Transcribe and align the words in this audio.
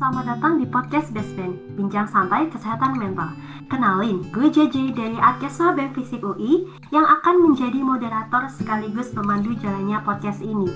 Selamat 0.00 0.32
datang 0.32 0.56
di 0.56 0.64
podcast 0.64 1.12
Friend, 1.12 1.76
bincang 1.76 2.08
santai 2.08 2.48
kesehatan 2.48 2.96
mental. 2.96 3.36
Kenalin, 3.68 4.24
gue 4.32 4.48
JJ 4.48 4.96
dari 4.96 5.20
Adkesma 5.20 5.76
BEM 5.76 5.92
Fisip 5.92 6.24
UI 6.24 6.64
yang 6.88 7.04
akan 7.04 7.44
menjadi 7.44 7.84
moderator 7.84 8.48
sekaligus 8.48 9.12
pemandu 9.12 9.52
jalannya 9.60 10.00
podcast 10.00 10.40
ini. 10.40 10.72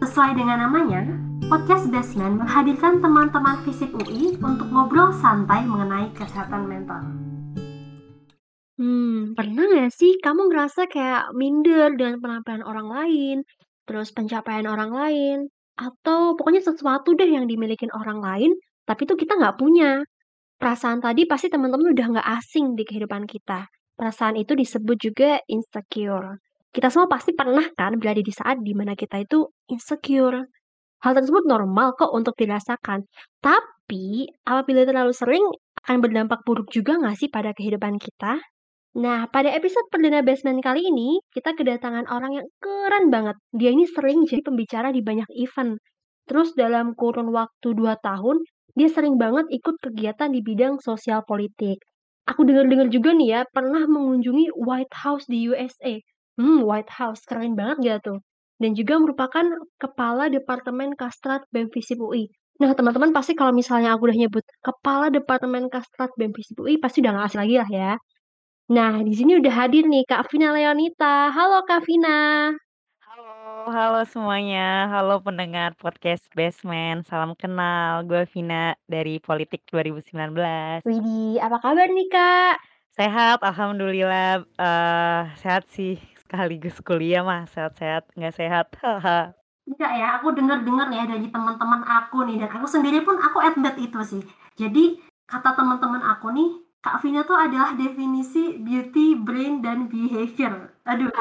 Sesuai 0.00 0.40
dengan 0.40 0.64
namanya, 0.64 1.04
podcast 1.52 1.92
Basement 1.92 2.40
menghadirkan 2.40 3.04
teman-teman 3.04 3.60
Fisip 3.68 3.92
UI 3.92 4.40
untuk 4.40 4.72
ngobrol 4.72 5.12
santai 5.20 5.68
mengenai 5.68 6.08
kesehatan 6.16 6.64
mental. 6.64 7.04
Hmm, 8.80 9.36
pernah 9.36 9.68
nggak 9.68 9.92
sih 9.92 10.16
kamu 10.16 10.48
ngerasa 10.48 10.88
kayak 10.88 11.28
minder 11.36 11.92
dengan 11.92 12.24
penampilan 12.24 12.64
orang 12.64 12.88
lain, 12.88 13.36
terus 13.84 14.16
pencapaian 14.16 14.64
orang 14.64 14.96
lain, 14.96 15.52
atau 15.76 16.34
pokoknya 16.38 16.62
sesuatu 16.64 17.16
deh 17.16 17.28
yang 17.28 17.48
dimiliki 17.48 17.88
orang 17.92 18.20
lain, 18.20 18.52
tapi 18.84 19.04
itu 19.08 19.14
kita 19.16 19.38
nggak 19.38 19.56
punya. 19.58 20.02
Perasaan 20.60 21.02
tadi 21.02 21.26
pasti 21.26 21.50
teman-teman 21.50 21.90
udah 21.90 22.06
nggak 22.18 22.28
asing 22.38 22.78
di 22.78 22.86
kehidupan 22.86 23.26
kita. 23.26 23.66
Perasaan 23.98 24.38
itu 24.38 24.54
disebut 24.54 24.96
juga 24.98 25.42
insecure. 25.50 26.38
Kita 26.72 26.88
semua 26.88 27.10
pasti 27.10 27.36
pernah 27.36 27.66
kan 27.76 27.98
berada 28.00 28.22
di 28.22 28.32
saat 28.32 28.62
di 28.62 28.72
mana 28.72 28.96
kita 28.96 29.20
itu 29.20 29.44
insecure. 29.68 30.48
Hal 31.02 31.12
tersebut 31.18 31.44
normal 31.50 31.98
kok 31.98 32.14
untuk 32.14 32.38
dirasakan. 32.38 33.02
Tapi, 33.42 34.30
apabila 34.46 34.86
terlalu 34.86 35.10
sering, 35.10 35.44
akan 35.82 35.98
berdampak 35.98 36.46
buruk 36.46 36.70
juga 36.70 36.94
nggak 36.94 37.16
sih 37.18 37.28
pada 37.28 37.50
kehidupan 37.52 37.98
kita? 37.98 38.38
Nah, 38.92 39.24
pada 39.32 39.48
episode 39.48 39.88
perdana 39.88 40.20
Basement 40.20 40.60
kali 40.60 40.84
ini, 40.84 41.16
kita 41.32 41.56
kedatangan 41.56 42.04
orang 42.12 42.36
yang 42.36 42.46
keren 42.60 43.08
banget. 43.08 43.40
Dia 43.56 43.72
ini 43.72 43.88
sering 43.88 44.28
jadi 44.28 44.44
pembicara 44.44 44.92
di 44.92 45.00
banyak 45.00 45.32
event. 45.32 45.80
Terus 46.28 46.52
dalam 46.52 46.92
kurun 46.92 47.32
waktu 47.32 47.72
2 47.72 47.96
tahun, 48.04 48.44
dia 48.76 48.92
sering 48.92 49.16
banget 49.16 49.48
ikut 49.48 49.80
kegiatan 49.80 50.28
di 50.28 50.44
bidang 50.44 50.76
sosial 50.84 51.24
politik. 51.24 51.80
Aku 52.28 52.44
dengar-dengar 52.44 52.92
juga 52.92 53.16
nih 53.16 53.28
ya, 53.32 53.40
pernah 53.48 53.80
mengunjungi 53.88 54.60
White 54.60 54.94
House 55.00 55.24
di 55.24 55.48
USA. 55.48 55.96
Hmm, 56.36 56.60
White 56.60 56.92
House, 56.92 57.24
keren 57.24 57.56
banget 57.56 57.76
gak 57.80 57.98
tuh? 58.12 58.18
Dan 58.60 58.76
juga 58.76 59.00
merupakan 59.00 59.44
Kepala 59.80 60.28
Departemen 60.28 60.92
Kastrat 61.00 61.48
BEM 61.48 61.72
UI. 61.96 62.28
Nah, 62.60 62.76
teman-teman 62.76 63.10
pasti 63.16 63.32
kalau 63.32 63.56
misalnya 63.56 63.96
aku 63.96 64.12
udah 64.12 64.18
nyebut 64.20 64.44
Kepala 64.60 65.08
Departemen 65.08 65.72
Kastrat 65.72 66.12
BEM 66.20 66.36
UI, 66.60 66.76
pasti 66.76 67.00
udah 67.00 67.12
gak 67.16 67.26
asing 67.32 67.40
lagi 67.40 67.56
lah 67.56 67.70
ya. 67.72 67.92
Nah, 68.70 69.02
di 69.02 69.10
sini 69.10 69.42
udah 69.42 69.50
hadir 69.50 69.82
nih 69.90 70.06
Kak 70.06 70.30
Vina 70.30 70.54
Leonita. 70.54 71.34
Halo 71.34 71.66
Kak 71.66 71.82
Vina. 71.82 72.54
Halo, 73.02 73.66
halo 73.74 74.00
semuanya. 74.06 74.86
Halo 74.86 75.18
pendengar 75.18 75.74
podcast 75.74 76.22
Basement. 76.30 77.02
Salam 77.02 77.34
kenal. 77.34 78.06
Gue 78.06 78.22
Vina 78.30 78.78
dari 78.86 79.18
Politik 79.18 79.66
2019. 79.66 80.86
Widih, 80.86 81.42
apa 81.42 81.58
kabar 81.58 81.90
nih 81.90 82.06
Kak? 82.06 82.62
Sehat, 82.94 83.42
alhamdulillah. 83.42 84.46
Uh, 84.54 85.26
sehat 85.42 85.66
sih. 85.66 85.98
Sekaligus 86.22 86.78
kuliah 86.86 87.26
mah 87.26 87.50
sehat-sehat, 87.50 88.14
nggak 88.14 88.34
sehat. 88.38 88.78
Enggak 89.66 89.90
ya, 89.90 90.22
aku 90.22 90.38
dengar-dengar 90.38 90.86
ya 90.94 91.10
dari 91.10 91.26
teman-teman 91.26 91.82
aku 91.82 92.30
nih 92.30 92.46
dan 92.46 92.50
aku 92.62 92.70
sendiri 92.70 93.02
pun 93.02 93.18
aku 93.18 93.42
admit 93.42 93.74
itu 93.82 94.00
sih. 94.06 94.22
Jadi 94.54 95.02
kata 95.26 95.58
teman-teman 95.58 96.00
aku 96.14 96.30
nih, 96.30 96.61
Kak 96.82 96.98
Vina 96.98 97.22
tuh 97.22 97.38
adalah 97.38 97.78
definisi 97.78 98.58
beauty, 98.58 99.14
brain, 99.14 99.62
dan 99.62 99.86
behavior. 99.86 100.74
Aduh, 100.82 101.14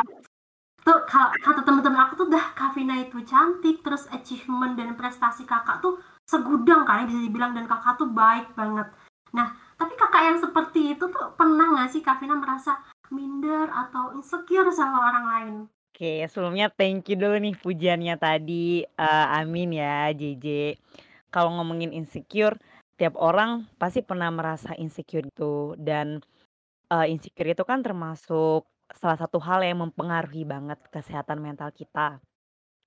tuh 0.81 0.99
kata 1.05 1.61
teman-teman 1.61 2.09
aku 2.09 2.25
tuh 2.25 2.27
dah 2.33 2.57
Kak 2.57 2.73
Vina 2.73 2.97
itu 2.97 3.21
cantik, 3.21 3.85
terus 3.85 4.09
achievement 4.09 4.73
dan 4.73 4.97
prestasi 4.97 5.45
kakak 5.45 5.77
tuh 5.85 6.01
segudang 6.25 6.81
kan 6.89 7.05
bisa 7.05 7.21
dibilang 7.21 7.53
dan 7.53 7.69
kakak 7.69 7.93
tuh 8.01 8.09
baik 8.09 8.49
banget. 8.57 8.89
Nah, 9.37 9.53
tapi 9.77 9.93
kakak 9.93 10.33
yang 10.33 10.39
seperti 10.41 10.97
itu 10.97 11.05
tuh 11.13 11.37
pernah 11.37 11.77
nggak 11.77 11.93
sih 11.93 12.01
Kak 12.01 12.17
Vina 12.17 12.41
merasa 12.41 12.81
minder 13.13 13.69
atau 13.69 14.17
insecure 14.17 14.73
sama 14.73 15.13
orang 15.13 15.25
lain? 15.29 15.55
Oke, 15.93 16.25
sebelumnya 16.25 16.73
thank 16.73 17.05
you 17.05 17.21
dulu 17.21 17.37
nih 17.37 17.53
pujiannya 17.53 18.17
tadi. 18.17 18.81
Uh, 18.97 19.25
amin 19.37 19.77
ya, 19.77 20.09
JJ. 20.09 20.73
Kalau 21.29 21.53
ngomongin 21.53 21.93
insecure, 21.93 22.57
tiap 23.01 23.17
orang 23.17 23.65
pasti 23.81 24.05
pernah 24.05 24.29
merasa 24.29 24.77
insecure 24.77 25.25
itu 25.25 25.73
dan, 25.81 26.21
uh, 26.93 27.09
insecure 27.09 27.49
itu 27.49 27.65
kan 27.65 27.81
termasuk 27.81 28.69
salah 28.93 29.17
satu 29.17 29.41
hal 29.41 29.65
yang 29.65 29.81
mempengaruhi 29.81 30.45
banget 30.45 30.77
kesehatan 30.93 31.41
mental 31.41 31.73
kita. 31.73 32.21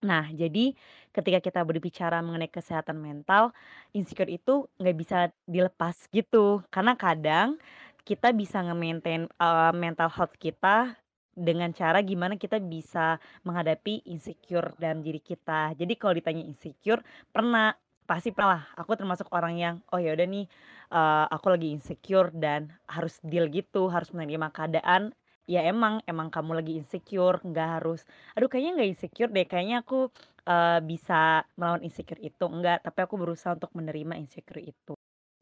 Nah, 0.07 0.31
jadi 0.31 0.77
ketika 1.11 1.41
kita 1.43 1.61
berbicara 1.67 2.23
mengenai 2.23 2.47
kesehatan 2.47 3.01
mental, 3.01 3.51
insecure 3.91 4.31
itu 4.31 4.71
nggak 4.79 4.97
bisa 5.01 5.19
dilepas 5.49 5.97
gitu. 6.15 6.63
Karena 6.71 6.95
kadang 6.95 7.59
kita 8.07 8.31
bisa 8.37 8.63
nge-maintain, 8.63 9.27
uh, 9.41 9.73
mental 9.75 10.13
health 10.13 10.37
kita 10.39 10.95
dengan 11.35 11.75
cara 11.75 11.99
gimana 12.07 12.39
kita 12.39 12.63
bisa 12.63 13.19
menghadapi 13.43 14.07
insecure 14.07 14.71
dalam 14.79 15.03
diri 15.03 15.19
kita. 15.19 15.75
Jadi 15.75 15.99
kalau 15.99 16.15
ditanya 16.15 16.45
insecure, 16.47 17.03
pernah 17.35 17.75
Pasti 18.05 18.29
pernah 18.37 18.61
lah, 18.61 18.65
aku 18.77 18.93
termasuk 19.01 19.33
orang 19.33 19.55
yang, 19.57 19.75
"Oh 19.89 19.97
ya 19.97 20.13
udah 20.13 20.29
nih, 20.29 20.45
uh, 20.93 21.25
aku 21.33 21.47
lagi 21.57 21.73
insecure 21.73 22.29
dan 22.37 22.69
harus 22.85 23.17
deal 23.25 23.49
gitu, 23.49 23.89
harus 23.89 24.13
menerima 24.13 24.53
keadaan." 24.53 25.17
Ya 25.49 25.61
emang 25.65 26.01
emang 26.09 26.29
kamu 26.33 26.53
lagi 26.61 26.73
insecure, 26.81 27.41
nggak 27.45 27.69
harus, 27.81 28.05
"Aduh 28.37 28.49
kayaknya 28.49 28.71
nggak 28.81 28.91
insecure 28.93 29.31
deh, 29.33 29.45
kayaknya 29.49 29.77
aku, 29.85 30.09
uh, 30.49 30.79
bisa 30.85 31.45
melawan 31.57 31.81
insecure 31.85 32.21
itu." 32.21 32.45
Enggak, 32.49 32.85
tapi 32.85 32.99
aku 33.05 33.15
berusaha 33.17 33.57
untuk 33.57 33.73
menerima 33.77 34.15
insecure 34.21 34.61
itu. 34.61 34.93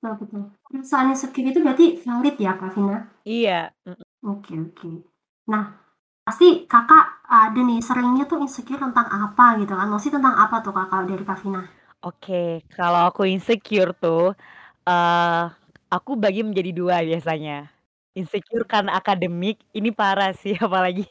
Nah 0.02 0.14
betul. 0.18 0.42
Perasaan 0.66 1.14
insecure 1.14 1.46
itu 1.50 1.58
berarti 1.62 1.86
valid 2.02 2.34
ya 2.38 2.52
Kak 2.58 2.70
Vina? 2.74 2.98
Iya, 3.26 3.70
Oke 4.22 4.54
oke. 4.54 4.90
Nah, 5.50 5.64
pasti 6.26 6.66
Kakak 6.70 7.04
ada 7.26 7.60
nih 7.68 7.78
seringnya 7.82 8.24
tuh 8.30 8.38
insecure 8.44 8.78
tentang 8.82 9.06
apa 9.10 9.46
gitu 9.62 9.74
kan? 9.78 9.86
Maksudnya 9.90 10.16
tentang 10.22 10.36
apa 10.44 10.56
tuh 10.64 10.72
Kak 10.76 10.86
kalau 10.90 11.04
dari 11.10 11.22
Kak 11.26 11.38
Vina? 11.42 11.62
Oke, 12.02 12.66
kalau 12.74 13.06
aku 13.06 13.22
insecure 13.30 13.94
tuh, 13.94 14.34
uh, 14.86 15.42
aku 15.90 16.14
bagi 16.14 16.46
menjadi 16.46 16.70
dua 16.74 17.02
biasanya. 17.02 17.70
Insecure 18.14 18.64
karena 18.70 18.94
akademik, 18.98 19.58
ini 19.74 19.90
parah 19.90 20.30
sih 20.38 20.54
apalagi 20.66 21.04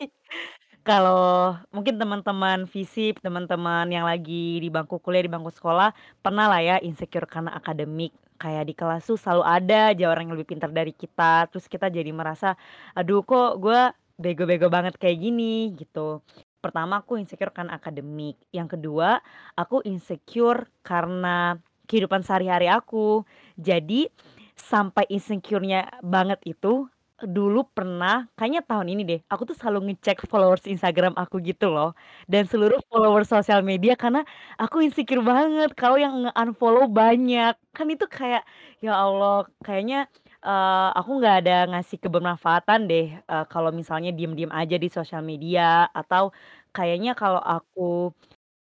kalau 0.84 1.54
mungkin 1.76 1.96
teman-teman 2.02 2.66
FISIP, 2.70 3.22
teman-teman 3.24 3.88
yang 3.92 4.06
lagi 4.08 4.60
di 4.64 4.70
bangku 4.74 4.98
kuliah, 5.04 5.24
di 5.28 5.32
bangku 5.32 5.52
sekolah, 5.54 5.94
pernah 6.26 6.48
lah 6.52 6.62
ya 6.64 6.76
insecure 6.84 7.28
karena 7.30 7.54
akademik. 7.56 8.12
Kayak 8.42 8.66
di 8.70 8.74
kelas 8.76 9.04
tuh 9.08 9.18
selalu 9.20 9.44
ada 9.46 9.80
aja 9.96 10.06
orang 10.12 10.28
yang 10.32 10.36
lebih 10.40 10.50
pintar 10.58 10.72
dari 10.74 10.92
kita, 10.96 11.48
terus 11.52 11.68
kita 11.70 11.88
jadi 11.94 12.10
merasa, 12.16 12.56
"Aduh 12.98 13.22
kok 13.28 13.60
gue 13.62 13.82
bego-bego 14.20 14.68
banget 14.74 14.96
kayak 15.00 15.20
gini?" 15.22 15.72
Gitu. 15.78 16.20
Pertama 16.64 17.02
aku 17.02 17.18
insecure 17.18 17.50
karena 17.50 17.74
akademik, 17.74 18.38
yang 18.54 18.70
kedua 18.70 19.18
aku 19.58 19.82
insecure 19.82 20.70
karena 20.86 21.58
kehidupan 21.90 22.22
sehari-hari 22.22 22.70
aku. 22.70 23.26
Jadi 23.58 24.06
sampai 24.54 25.10
insecure-nya 25.10 25.90
banget 26.06 26.38
itu, 26.46 26.86
dulu 27.22 27.66
pernah 27.74 28.30
kayaknya 28.38 28.62
tahun 28.62 28.94
ini 28.94 29.02
deh, 29.10 29.20
aku 29.26 29.50
tuh 29.50 29.58
selalu 29.58 29.90
ngecek 29.94 30.22
followers 30.30 30.66
Instagram 30.70 31.18
aku 31.18 31.42
gitu 31.42 31.74
loh, 31.74 31.98
dan 32.30 32.46
seluruh 32.46 32.78
followers 32.94 33.30
sosial 33.34 33.66
media 33.66 33.98
karena 33.98 34.22
aku 34.62 34.86
insecure 34.86 35.26
banget 35.26 35.74
kalau 35.74 35.98
yang 35.98 36.30
nge-unfollow 36.30 36.86
banyak. 36.94 37.58
Kan 37.74 37.88
itu 37.90 38.06
kayak, 38.06 38.46
ya 38.86 38.94
Allah 39.02 39.50
kayaknya, 39.66 40.06
uh, 40.46 40.90
aku 40.98 41.12
nggak 41.22 41.36
ada 41.46 41.56
ngasih 41.72 41.98
kebermanfaatan 42.04 42.80
deh, 42.90 43.08
uh, 43.30 43.46
kalau 43.52 43.70
misalnya 43.74 44.10
diem-diem 44.16 44.52
aja 44.54 44.76
di 44.82 44.90
sosial 44.92 45.22
media 45.26 45.88
atau 45.94 46.34
kayaknya 46.76 47.14
kalau 47.18 47.40
aku 47.42 48.14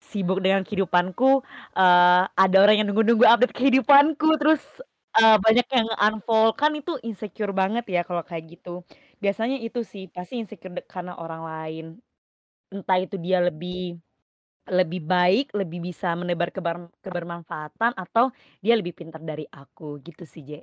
sibuk 0.03 0.41
dengan 0.45 0.63
kehidupanku, 0.67 1.43
uh, 1.79 2.23
ada 2.37 2.57
orang 2.63 2.83
yang 2.83 2.87
nunggu-nunggu 2.93 3.25
update 3.29 3.55
kehidupanku 3.57 4.29
terus, 4.41 4.63
uh, 5.21 5.37
banyak 5.41 5.67
yang 5.73 5.89
unfollow, 6.01 6.53
kan 6.57 6.73
itu 6.77 6.97
insecure 7.07 7.53
banget 7.57 7.85
ya 7.91 8.03
kalau 8.09 8.23
kayak 8.27 8.59
gitu. 8.61 8.85
Biasanya 9.23 9.59
itu 9.63 9.81
sih, 9.87 10.09
pasti 10.13 10.39
insecure 10.43 10.75
karena 10.91 11.17
orang 11.21 11.43
lain. 11.47 11.87
Entah 12.75 12.99
itu 13.03 13.17
dia 13.21 13.41
lebih 13.45 13.99
lebih 14.71 15.03
baik, 15.05 15.53
lebih 15.59 15.81
bisa 15.83 16.15
menebar 16.19 16.51
kebar 16.55 16.89
kebermanfaatan 17.05 17.93
atau 17.99 18.31
dia 18.63 18.75
lebih 18.79 18.95
pintar 18.97 19.21
dari 19.25 19.45
aku, 19.51 19.99
gitu 20.05 20.25
sih, 20.29 20.43
Je. 20.47 20.63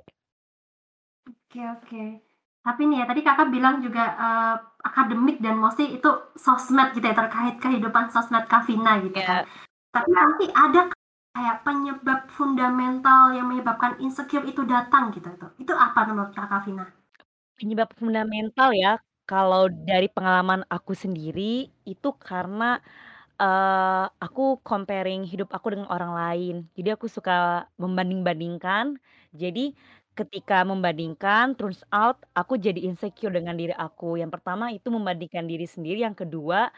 Oke 1.30 1.60
oke. 1.62 2.04
Tapi 2.60 2.80
nih 2.92 2.96
ya, 3.00 3.04
tadi 3.08 3.20
Kakak 3.24 3.48
bilang 3.48 3.80
juga, 3.80 4.04
uh, 4.20 4.54
akademik 4.84 5.40
dan 5.40 5.56
mostly 5.56 5.96
itu 5.96 6.10
sosmed 6.36 6.92
gitu 6.92 7.06
ya, 7.08 7.16
terkait 7.16 7.56
kehidupan 7.56 8.12
sosmed 8.12 8.44
Kavina 8.50 9.00
gitu 9.00 9.16
kan. 9.16 9.48
Iya. 9.48 9.48
Tapi 9.90 10.10
nanti 10.12 10.44
ada 10.52 10.80
kayak 11.32 11.56
penyebab 11.64 12.20
fundamental 12.28 13.32
yang 13.32 13.48
menyebabkan 13.48 13.96
insecure 14.04 14.44
itu 14.44 14.60
datang 14.68 15.08
gitu 15.16 15.30
itu. 15.30 15.46
Itu 15.64 15.72
apa 15.72 16.04
menurut 16.04 16.36
Kak 16.36 16.68
Vina? 16.68 16.84
Penyebab 17.56 17.90
fundamental 17.96 18.70
ya, 18.76 19.00
kalau 19.24 19.72
dari 19.72 20.12
pengalaman 20.12 20.66
aku 20.68 20.92
sendiri, 20.92 21.70
itu 21.88 22.08
karena 22.20 22.76
eee, 23.40 24.04
aku 24.20 24.60
comparing 24.64 25.24
hidup 25.24 25.48
aku 25.56 25.72
dengan 25.72 25.88
orang 25.88 26.12
lain. 26.12 26.56
Jadi 26.76 26.88
aku 26.92 27.08
suka 27.08 27.64
membanding-bandingkan. 27.80 29.00
Jadi 29.32 29.72
ketika 30.20 30.56
membandingkan, 30.70 31.56
turns 31.58 31.82
out 31.94 32.16
aku 32.38 32.54
jadi 32.60 32.80
insecure 32.88 33.32
dengan 33.32 33.54
diri 33.60 33.74
aku. 33.76 34.20
Yang 34.20 34.30
pertama 34.40 34.64
itu 34.76 34.88
membandingkan 34.92 35.44
diri 35.48 35.64
sendiri, 35.68 36.04
yang 36.06 36.16
kedua 36.18 36.68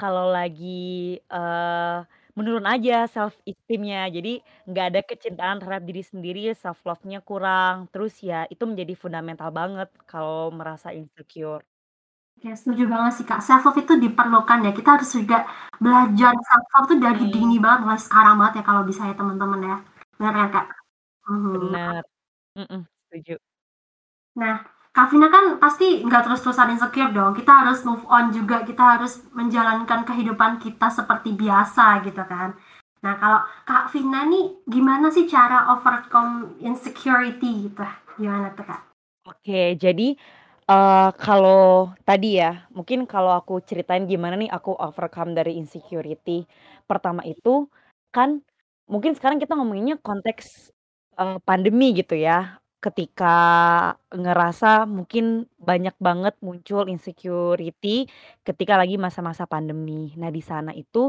kalau 0.00 0.30
lagi, 0.34 1.18
eee, 1.22 1.98
menurun 2.38 2.66
aja 2.68 3.06
self 3.10 3.34
esteem-nya. 3.48 4.06
Jadi 4.16 4.32
nggak 4.70 4.86
ada 4.92 5.00
kecintaan 5.06 5.56
terhadap 5.62 5.84
diri 5.90 6.02
sendiri, 6.04 6.40
self 6.58 6.80
love-nya 6.88 7.20
kurang. 7.24 7.86
Terus 7.94 8.14
ya 8.22 8.46
itu 8.52 8.64
menjadi 8.70 8.94
fundamental 8.98 9.50
banget 9.54 9.88
kalau 10.10 10.50
merasa 10.54 10.90
insecure. 10.94 11.64
Oke, 12.38 12.50
setuju 12.60 12.84
banget 12.92 13.12
sih, 13.16 13.24
Kak. 13.30 13.40
Self 13.46 13.62
love 13.64 13.78
itu 13.82 13.94
diperlukan 14.04 14.58
ya. 14.66 14.70
Kita 14.78 14.88
harus 14.98 15.08
juga 15.16 15.36
belajar 15.84 16.32
self 16.48 16.66
love 16.74 16.86
tuh 16.90 16.98
dari 17.06 17.22
Mhm. 17.24 17.32
dini 17.34 17.56
banget, 17.62 17.80
mulai 17.86 18.00
sekarang 18.06 18.34
banget 18.40 18.54
ya 18.60 18.64
kalau 18.68 18.82
bisa 18.88 19.02
ya 19.08 19.14
teman-teman 19.20 19.60
ya. 19.70 19.76
Bener 20.18 20.32
kan, 20.38 20.48
Kak? 20.54 20.66
Mhm. 21.30 21.54
Bener. 21.54 22.04
Mhm, 22.56 22.86
setuju. 23.10 23.34
Nah, 24.38 24.62
Kak 24.94 25.10
Vina 25.14 25.30
kan 25.30 25.58
pasti 25.62 26.02
nggak 26.06 26.22
terus-terusan 26.26 26.74
insecure 26.74 27.10
dong. 27.14 27.34
Kita 27.38 27.52
harus 27.64 27.82
move 27.86 28.02
on 28.10 28.30
juga. 28.34 28.62
Kita 28.66 28.98
harus 28.98 29.22
menjalankan 29.34 30.02
kehidupan 30.06 30.58
kita 30.62 30.90
seperti 30.90 31.34
biasa 31.38 32.02
gitu 32.06 32.22
kan. 32.26 32.54
Nah, 33.04 33.14
kalau 33.22 33.40
Kak 33.68 33.90
Vina 33.94 34.26
nih 34.26 34.44
gimana 34.66 35.10
sih 35.14 35.26
cara 35.30 35.70
overcome 35.74 36.58
insecurity 36.62 37.70
gitu? 37.70 37.84
Gimana 38.18 38.50
tuh, 38.58 38.66
Kak? 38.66 38.82
Oke, 39.24 39.72
jadi, 39.80 40.18
eee, 40.68 41.08
kalau 41.16 41.92
tadi 42.04 42.36
ya, 42.44 42.68
mungkin 42.76 43.08
kalau 43.08 43.32
aku 43.40 43.56
ceritain 43.64 44.04
gimana 44.04 44.36
nih 44.36 44.52
aku 44.52 44.76
overcome 44.76 45.32
dari 45.32 45.56
insecurity. 45.56 46.44
Pertama 46.84 47.24
itu, 47.24 47.64
kan 48.12 48.44
mungkin 48.84 49.16
sekarang 49.16 49.40
kita 49.40 49.56
ngomonginnya 49.56 49.96
konteks, 50.04 50.73
eee, 51.18 51.38
pandemi 51.46 51.94
gitu 51.98 52.14
ya. 52.18 52.58
Ketika 52.84 53.32
ngerasa 54.12 54.84
mungkin 54.84 55.48
banyak 55.56 55.96
banget 55.96 56.36
muncul 56.44 56.84
insecurity 56.92 58.04
ketika 58.44 58.76
lagi 58.76 59.00
masa-masa 59.00 59.48
pandemi. 59.48 60.12
Nah, 60.20 60.28
di 60.28 60.44
sana 60.44 60.70
itu 60.76 61.08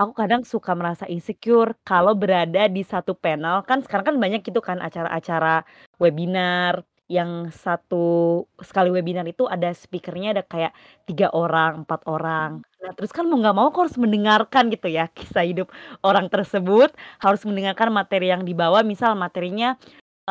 aku 0.00 0.12
kadang 0.18 0.42
suka 0.42 0.74
merasa 0.74 1.06
insecure 1.06 1.78
kalau 1.86 2.18
berada 2.18 2.66
di 2.66 2.82
satu 2.82 3.14
panel, 3.14 3.62
kan 3.68 3.86
sekarang 3.86 4.06
kan 4.14 4.16
banyak 4.18 4.42
gitu 4.42 4.58
kan 4.58 4.82
acara-acara 4.82 5.62
webinar 6.02 6.82
yang 7.12 7.52
satu 7.52 8.42
sekali 8.64 8.88
webinar 8.88 9.28
itu 9.28 9.44
ada 9.44 9.68
speaker-nya 9.76 10.32
ada 10.32 10.44
kayak 10.48 10.72
3 11.04 11.28
orang, 11.36 11.84
4 11.84 12.00
orang. 12.08 12.50
Nah, 12.80 12.92
terus 12.96 13.12
kan 13.12 13.28
mau 13.28 13.36
nggak 13.36 13.52
mau 13.56 13.68
aku 13.68 13.84
harus 13.84 14.00
mendengarkan 14.00 14.72
gitu 14.72 14.88
ya 14.88 15.12
kisah 15.12 15.44
hidup 15.44 15.68
orang 16.00 16.32
tersebut, 16.32 16.96
harus 17.20 17.44
mendengarkan 17.44 17.92
materi 17.92 18.32
yang 18.32 18.48
dibawa, 18.48 18.80
misal 18.80 19.12
materinya, 19.20 19.76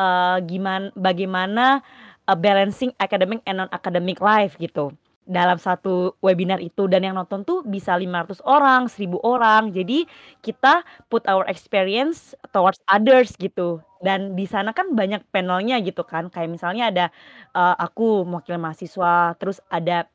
eee, 0.00 0.38
giman 0.48 0.90
bagaimana, 0.98 1.82
eee, 2.30 2.38
balancing 2.40 2.90
academic 3.02 3.42
and 3.46 3.60
non-academic 3.62 4.18
life 4.24 4.56
gitu, 4.58 4.90
dalam 5.28 5.58
satu 5.60 6.16
webinar 6.24 6.58
itu 6.64 6.88
dan 6.90 7.04
yang 7.06 7.16
nonton 7.20 7.44
tuh 7.46 7.62
bisa 7.68 7.94
500 7.98 8.40
orang, 8.46 8.88
1000 8.90 9.18
orang. 9.26 9.70
Jadi 9.76 10.06
kita 10.46 10.82
put 11.12 11.24
our 11.30 11.44
experience 11.50 12.34
towards 12.56 12.80
others 12.90 13.34
gitu. 13.38 13.82
Dan 14.02 14.34
di 14.38 14.44
sana 14.50 14.74
kan 14.74 14.92
banyak 14.98 15.22
panelnya 15.30 15.78
gitu 15.86 16.02
kan, 16.02 16.26
kayak 16.32 16.50
misalnya 16.50 16.90
ada, 16.90 17.06
eee, 17.54 17.74
aku 17.86 18.26
mewakili 18.26 18.58
mahasiswa, 18.58 19.38
terus 19.38 19.62
ada 19.70 20.10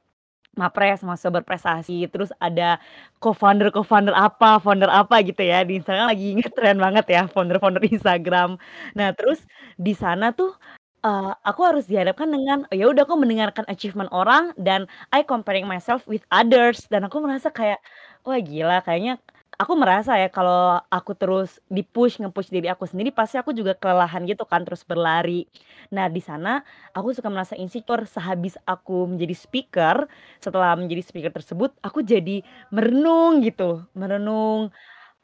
mapres, 0.57 1.05
mahasiswa 1.05 1.29
berprestasi, 1.37 2.09
terus 2.09 2.33
ada 2.41 2.81
co-founder 3.21 3.69
co-founder 3.69 4.13
apa, 4.17 4.57
founder 4.57 4.89
apa 4.89 5.21
gitu 5.21 5.45
ya, 5.45 5.61
di 5.61 5.77
Instagram 5.77 6.09
lagi 6.09 6.27
ngetren 6.37 6.77
banget 6.81 7.05
ya 7.13 7.21
founder-founder 7.29 7.83
Instagram. 7.85 8.57
Nah, 8.97 9.13
terus 9.13 9.45
di 9.77 9.93
sana 9.93 10.33
tuh, 10.33 10.57
eee, 11.05 11.31
aku 11.45 11.61
harus 11.67 11.85
dihadapkan 11.85 12.25
dengan, 12.33 12.65
ya 12.73 12.89
udah 12.89 13.05
aku 13.05 13.15
mendengarkan 13.21 13.65
achievement 13.69 14.09
orang 14.13 14.49
dan 14.57 14.89
I 15.13 15.21
comparing 15.21 15.69
myself 15.69 16.05
with 16.09 16.25
others. 16.33 16.85
Dan 16.89 17.05
aku 17.05 17.21
merasa 17.21 17.53
kayak, 17.53 17.77
wah 18.25 18.39
gila 18.41 18.81
kayaknya 18.85 19.21
aku 19.57 19.73
merasa 19.73 20.13
ya 20.21 20.29
kalau 20.29 20.77
aku 20.93 21.17
terus 21.17 21.57
di-push, 21.69 22.21
nge-push 22.21 22.49
diri 22.53 22.69
aku 22.69 22.85
sendiri 22.85 23.09
pasti 23.09 23.41
aku 23.41 23.51
juga 23.57 23.73
kelelahan 23.73 24.23
gitu 24.29 24.45
kan, 24.45 24.61
terus 24.65 24.85
berlari. 24.85 25.49
Nah, 25.93 26.07
di 26.13 26.21
sana 26.21 26.61
aku 26.93 27.13
suka 27.17 27.29
merasa 27.33 27.57
insecure 27.57 28.05
sehabis 28.05 28.55
aku 28.69 29.09
menjadi 29.09 29.33
speaker, 29.37 30.05
setelah 30.41 30.77
menjadi 30.77 31.01
speaker 31.05 31.31
tersebut, 31.33 31.73
aku 31.81 32.05
jadi 32.05 32.45
merenung 32.69 33.41
gitu, 33.41 33.81
merenung, 33.97 34.69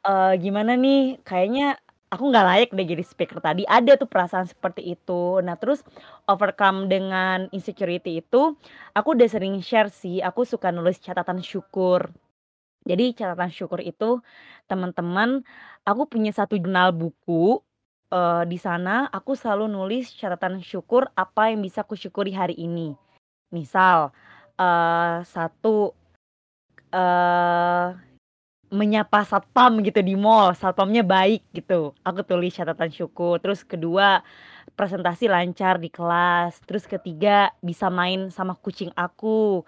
eee, 0.06 0.32
gimana 0.42 0.74
nih, 0.78 1.18
kayaknya 1.26 1.78
aku 2.12 2.24
nggak 2.30 2.46
layak 2.46 2.70
deh 2.76 2.86
jadi 2.86 3.04
speaker 3.06 3.38
tadi, 3.42 3.62
ada 3.66 3.98
tuh 3.98 4.06
perasaan 4.10 4.46
seperti 4.48 4.94
itu. 4.96 5.40
Nah, 5.42 5.56
terus 5.60 5.82
overcome 6.30 6.86
dengan 6.90 7.50
insecurity 7.52 8.22
itu, 8.22 8.54
aku 8.96 9.08
udah 9.18 9.28
sering 9.30 9.58
share 9.64 9.90
sih, 9.92 10.20
aku 10.22 10.42
suka 10.46 10.70
nulis 10.74 10.98
catatan 11.02 11.42
syukur. 11.42 12.08
Jadi 12.84 13.16
catatan 13.16 13.48
syukur 13.48 13.80
itu, 13.80 14.20
teman-teman, 14.68 15.40
aku 15.88 16.04
punya 16.04 16.30
satu 16.36 16.60
jurnal 16.60 16.92
buku, 16.92 17.60
eee, 18.12 18.44
di 18.44 18.58
sana 18.60 19.08
aku 19.08 19.32
selalu 19.32 19.72
nulis 19.72 20.12
catatan 20.12 20.60
syukur 20.60 21.08
apa 21.16 21.48
yang 21.48 21.64
bisa 21.64 21.80
kusyukuri 21.80 22.36
hari 22.36 22.52
ini. 22.60 22.92
Misal, 23.54 24.12
eee, 24.60 25.24
1, 25.28 25.92
eee, 26.92 27.88
menyapa 28.74 29.22
satpam 29.28 29.80
gitu 29.86 30.02
di 30.04 30.14
mall, 30.18 30.52
satpamnya 30.58 31.02
baik 31.06 31.46
gitu, 31.54 31.94
aku 32.04 32.20
tulis 32.26 32.52
catatan 32.56 32.90
syukur. 32.92 33.38
Terus 33.42 33.62
kedua, 33.64 34.20
presentasi 34.78 35.28
lancar 35.30 35.78
di 35.80 35.88
kelas. 35.92 36.60
Terus 36.66 36.84
ketiga, 36.88 37.52
bisa 37.64 37.88
main 37.92 38.28
sama 38.34 38.54
kucing 38.58 38.90
aku. 38.98 39.62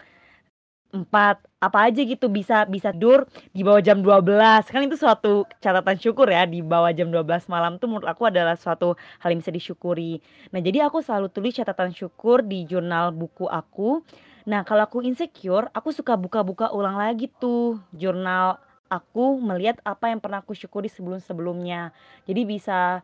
4, 0.95 1.43
apa 1.59 1.79
aja 1.91 2.01
gitu 2.05 2.31
bisa 2.31 2.63
bisa 2.69 2.95
tidur 2.95 3.27
di 3.51 3.67
bawah 3.67 3.83
jam 3.83 4.01
12, 4.01 4.71
kan 4.71 4.81
itu 4.87 4.95
suatu 4.95 5.45
catatan 5.59 5.97
syukur 5.99 6.31
ya, 6.31 6.47
di 6.47 6.63
bawah 6.63 6.95
jam 6.95 7.11
12 7.11 7.51
malam 7.51 7.77
tuh 7.81 7.91
menurut 7.91 8.07
aku 8.07 8.29
adalah 8.29 8.55
suatu 8.55 8.95
hal 9.19 9.29
yang 9.35 9.41
bisa 9.43 9.53
disyukuri. 9.53 10.23
Nah, 10.55 10.61
jadi 10.63 10.87
aku 10.87 11.03
selalu 11.03 11.29
tulis 11.33 11.57
catatan 11.57 11.91
syukur 11.91 12.47
di 12.47 12.65
jurnal 12.65 13.11
buku 13.11 13.51
aku. 13.51 14.07
Nah, 14.47 14.63
kalau 14.63 14.87
aku 14.87 15.03
insecure, 15.03 15.67
aku 15.75 15.91
suka 15.91 16.15
buka-buka 16.15 16.71
ulang 16.71 16.95
lagi 16.95 17.27
tuh 17.43 17.83
jurnal 17.91 18.63
aku, 18.87 19.43
melihat 19.43 19.83
apa 19.83 20.15
yang 20.15 20.23
pernah 20.23 20.39
aku 20.39 20.55
syukuri 20.55 20.87
sebelum-sebelumnya. 20.87 21.91
Jadi 22.31 22.47
bisa 22.47 23.03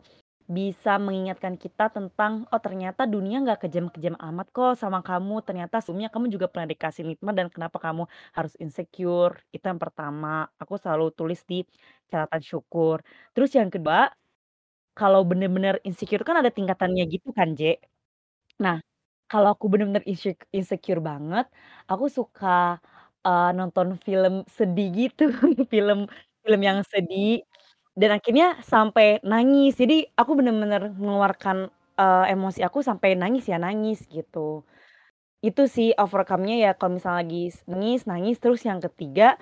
bisa 0.57 0.93
mengingatkan 1.01 1.55
kita 1.57 1.85
tentang, 1.97 2.33
"Oh 2.53 2.61
ternyata 2.67 3.03
dunia 3.15 3.37
nggak 3.45 3.61
kejam-kejam 3.69 4.15
amat 4.21 4.47
kok 4.57 4.73
sama 4.83 5.01
kamu, 5.09 5.41
ternyata 5.47 5.77
sebelumnya 5.83 6.11
kamu 6.15 6.27
juga 6.35 6.47
pernah 6.53 6.69
dikasih 6.73 7.05
nikmat 7.09 7.35
dan 7.39 7.49
kenapa 7.55 7.79
kamu 7.81 8.05
harus 8.37 8.55
insecure." 8.63 9.35
Itu 9.55 9.65
yang 9.71 9.81
pertama, 9.83 10.47
aku 10.61 10.75
selalu 10.83 11.07
tulis 11.19 11.41
di 11.49 11.65
catatan 12.13 12.43
syukur. 12.45 13.01
Terus 13.35 13.51
yang 13.59 13.71
kedua, 13.73 14.13
kalau 14.99 15.23
bener-bener 15.29 15.81
insecure 15.89 16.23
kan 16.29 16.37
ada 16.43 16.51
tingkatannya 16.53 17.05
gitu 17.13 17.31
kan, 17.37 17.55
Je. 17.59 17.79
Nah, 18.63 18.79
kalau 19.31 19.55
aku 19.57 19.67
bener-bener 19.73 20.05
insec 20.09 20.39
insecure 20.55 21.01
banget, 21.03 21.47
aku 21.91 22.07
suka, 22.13 22.79
eee, 23.27 23.51
nonton 23.59 23.97
film 24.07 24.45
sedih 24.51 24.89
gitu, 24.99 25.25
film 25.73 26.07
film 26.45 26.61
yang 26.65 26.81
sedih 26.93 27.43
dan 27.99 28.11
akhirnya 28.19 28.59
sampai 28.65 29.21
nangis. 29.27 29.77
Jadi 29.81 30.07
aku 30.19 30.33
bener-bener 30.39 30.93
mengeluarkan, 30.97 31.69
eee, 32.01 32.25
emosi 32.35 32.61
aku 32.67 32.81
sampai 32.85 33.15
nangis 33.19 33.45
ya 33.51 33.59
nangis 33.61 34.05
gitu. 34.11 34.65
Itu 35.45 35.67
sih 35.71 35.95
overcome-nya 35.99 36.57
ya 36.65 36.71
kalau 36.79 36.99
misalnya 36.99 37.21
lagi 37.25 37.43
nangis, 37.71 38.03
nangis. 38.11 38.37
Terus 38.43 38.63
yang 38.69 38.81
ketiga, 38.85 39.37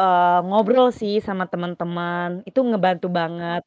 eee, 0.00 0.38
ngobrol 0.48 0.90
sih 0.94 1.18
sama 1.24 1.46
teman-teman, 1.52 2.42
itu 2.48 2.60
ngebantu 2.64 3.08
banget. 3.12 3.62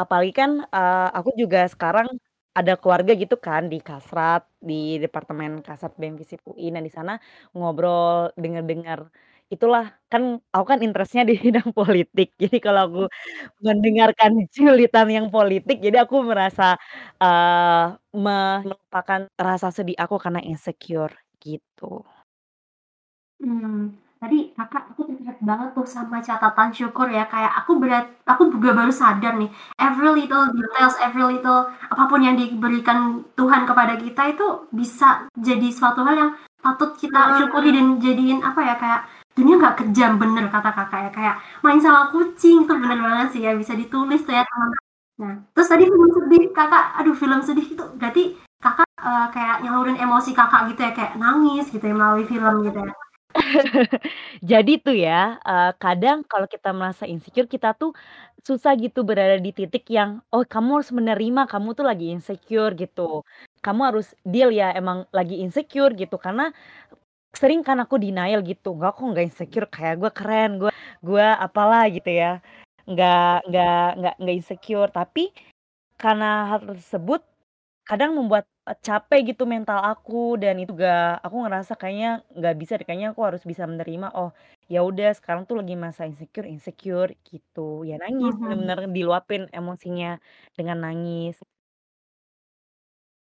Apalagi 0.00 0.32
kan, 0.36 0.52
eee, 0.68 1.08
aku 1.18 1.30
juga 1.40 1.66
sekarang 1.70 2.08
ada 2.58 2.74
keluarga 2.80 3.12
gitu 3.18 3.36
kan 3.40 3.68
di 3.72 3.78
Kasrat, 3.82 4.42
di 4.62 4.98
departemen 5.02 5.62
Kasat 5.66 5.92
BEM 6.00 6.14
FISIP 6.20 6.40
UI. 6.50 6.70
Nah, 6.74 6.82
di 6.84 6.92
sana 6.92 7.12
ngobrol, 7.56 8.30
denger-denger 8.38 9.00
itulah, 9.52 9.84
kan 10.12 10.40
aku 10.54 10.64
kan 10.72 10.80
interest-nya 10.84 11.22
di 11.28 11.34
bidang 11.44 11.70
politik. 11.76 12.32
Jadi 12.40 12.56
kalau 12.64 12.80
aku 12.88 13.02
mendengarkan 13.64 14.32
culitan 14.54 15.08
yang 15.12 15.26
politik, 15.32 15.78
jadi 15.84 16.04
aku 16.06 16.16
merasa, 16.26 16.76
eee, 17.22 17.86
melupakan 18.16 19.20
rasa 19.38 19.68
sedih 19.74 19.96
aku 19.98 20.16
karena 20.22 20.40
insecure, 20.44 21.14
gitu. 21.42 22.04
Mmm, 23.42 23.90
tadi 24.22 24.54
Kakak 24.56 24.94
aku 24.94 25.02
inget 25.10 25.36
banget 25.42 25.68
tuh 25.76 25.84
sama 25.84 26.16
catatan 26.22 26.70
syukur 26.70 27.06
ya, 27.10 27.26
kayak 27.26 27.52
aku 27.60 27.72
berat 27.82 28.06
aku 28.30 28.42
juga 28.54 28.70
baru 28.78 28.92
sadar 28.94 29.34
nih, 29.40 29.50
every 29.82 30.08
little 30.22 30.44
details, 30.54 30.94
every 31.02 31.24
little 31.34 31.66
apa 31.92 32.02
pun 32.08 32.20
yang 32.24 32.36
diberikan 32.38 33.26
Tuhan 33.36 33.66
kepada 33.68 33.98
kita 33.98 34.22
itu 34.32 34.44
bisa 34.72 35.26
jadi 35.34 35.66
suatu 35.74 36.00
hal 36.06 36.14
yang 36.16 36.30
patut 36.64 36.94
kita 36.96 37.18
Nah. 37.20 37.36
syukuri 37.42 37.68
dan 37.74 37.86
jadiin 38.00 38.40
apa 38.40 38.60
ya, 38.64 38.74
kayak 38.80 39.00
dunia 39.34 39.54
nggak 39.60 39.76
kejam 39.82 40.16
bener 40.22 40.46
kata 40.48 40.70
kakak 40.70 41.00
ya. 41.04 41.10
Kayak 41.10 41.34
main 41.62 41.80
sama 41.82 42.10
kucing 42.14 42.64
tuh 42.64 42.78
bener 42.78 42.98
banget 43.02 43.28
sih 43.34 43.42
ya 43.46 43.52
bisa 43.54 43.74
ditulis 43.74 44.22
tuh 44.22 44.34
ya 44.34 44.46
teman 44.46 44.70
nah 45.14 45.34
terus 45.54 45.70
tadi 45.70 45.86
film 45.86 46.10
sedih 46.10 46.42
kakak 46.50 46.84
aduh 46.98 47.14
film 47.14 47.38
sedih 47.38 47.66
itu 47.70 47.84
berarti 48.02 48.34
kakak 48.58 48.88
uh, 48.98 49.30
kayak 49.30 49.62
nyalurin 49.62 49.94
emosi 49.94 50.34
kakak 50.34 50.74
gitu 50.74 50.80
ya 50.82 50.90
kayak 50.90 51.12
nangis 51.22 51.70
gitu 51.70 51.84
ya 51.86 51.94
melalui 51.94 52.26
film 52.26 52.66
gitu 52.66 52.78
ya? 52.82 52.94
Jadi 54.54 54.78
tuh 54.78 54.94
ya, 54.94 55.42
uh, 55.42 55.74
kadang 55.74 56.22
kalau 56.22 56.46
kita 56.46 56.70
merasa 56.70 57.02
insecure, 57.02 57.50
kita 57.50 57.74
tuh 57.74 57.90
susah 58.46 58.78
gitu 58.78 59.02
berada 59.02 59.42
di 59.42 59.50
titik 59.50 59.90
yang, 59.90 60.22
oh 60.30 60.46
kamu 60.46 60.78
harus 60.78 60.90
menerima 60.94 61.42
kamu 61.50 61.74
tuh 61.74 61.82
lagi 61.82 62.14
insecure 62.14 62.78
gitu. 62.78 63.26
Kamu 63.58 63.80
harus 63.90 64.14
deal 64.22 64.54
ya 64.54 64.70
emang 64.70 65.10
lagi 65.10 65.42
insecure 65.42 65.98
gitu, 65.98 66.14
karena 66.14 66.54
sering 67.40 67.60
kan 67.66 67.78
aku 67.84 67.96
denial 68.02 68.40
gitu, 68.50 68.68
"Enggak 68.76 68.90
kok 68.96 69.04
nggak 69.10 69.24
insecure, 69.28 69.66
kayak 69.74 69.94
gue 70.02 70.10
keren, 70.18 70.50
gue 70.62 70.70
gue 71.06 71.24
apalah," 71.44 71.82
gitu 71.94 72.10
ya. 72.20 72.28
Nggak 72.90 73.14
nggak 73.48 73.72
nggak 73.98 74.14
nggak 74.20 74.34
insecure, 74.38 74.88
tapi 74.96 75.22
karena 76.02 76.26
hal 76.50 76.60
tersebut 76.70 77.20
kadang 77.88 78.12
membuat, 78.18 78.44
eee, 78.68 78.76
capek 78.86 79.20
gitu 79.34 79.44
mental 79.48 79.80
aku 79.90 80.36
dan 80.42 80.56
itu 80.62 80.72
juga 80.76 81.18
aku 81.26 81.36
ngerasa 81.44 81.74
kayaknya 81.80 82.08
nggak 82.38 82.54
bisa 82.60 82.74
kayaknya 82.86 83.08
aku 83.14 83.22
harus 83.28 83.42
bisa 83.50 83.64
menerima, 83.70 84.08
oh 84.18 84.30
ya 84.72 84.80
udah 84.88 85.08
sekarang 85.18 85.44
tuh 85.48 85.56
lagi 85.60 85.74
masa 85.86 86.02
insecure, 86.10 86.46
insecure 86.54 87.10
gitu. 87.28 87.84
Ya 87.88 87.94
nangis, 88.02 88.34
Mhm. 88.36 88.42
bener-bener 88.42 88.80
diluapin 88.96 89.42
emosinya 89.58 90.08
dengan 90.58 90.78
nangis. 90.86 91.36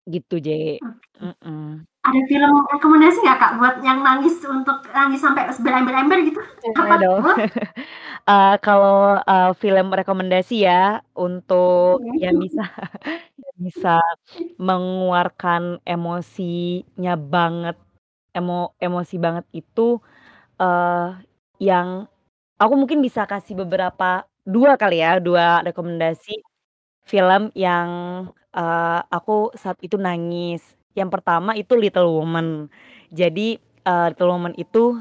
Gitu, 0.09 0.41
J. 0.41 0.81
Oke. 0.83 1.87
Ada 2.05 2.21
film 2.33 2.53
rekomendasi 2.73 3.19
nggak, 3.21 3.37
Kak, 3.37 3.53
buat 3.61 3.75
yang 3.85 4.01
nangis 4.01 4.41
untuk 4.49 4.81
nangis 4.97 5.21
sampai 5.21 5.53
berember-ember 5.61 6.19
gitu? 6.33 6.41
Apa 6.81 6.95
dong. 6.97 7.21
Eee, 8.31 8.55
kalau, 8.65 9.21
eee, 9.21 9.51
film 9.61 9.87
rekomendasi 9.93 10.55
ya, 10.65 11.05
untuk 11.17 12.01
yang 12.17 12.37
bisa 12.41 12.65
bisa 13.67 14.01
mengeluarkan 14.61 15.81
emosinya 15.89 17.15
banget, 17.19 17.77
emo 18.37 18.73
emosi 18.81 19.17
banget 19.21 19.47
itu, 19.57 19.99
eee, 20.61 21.19
yang 21.65 22.09
aku 22.61 22.75
mungkin 22.81 23.01
bisa 23.07 23.25
kasih 23.31 23.55
beberapa 23.63 24.25
2 24.49 24.77
kali 24.81 25.03
ya, 25.05 25.19
2 25.23 25.61
rekomendasi 25.67 26.33
film 27.09 27.51
yang, 27.59 27.91
eee, 28.57 29.01
aku 29.15 29.53
saat 29.59 29.79
itu 29.85 29.97
nangis. 30.01 30.63
Yang 30.99 31.11
pertama 31.21 31.55
itu 31.55 31.73
Little 31.79 32.11
Woman. 32.11 32.67
Jadi, 33.15 33.59
eee, 33.87 34.07
Little 34.15 34.31
Woman 34.35 34.55
itu 34.59 34.99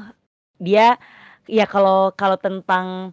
dia 0.60 0.94
ya 1.50 1.64
kalau 1.66 2.12
kalau 2.14 2.36
tentang 2.38 3.10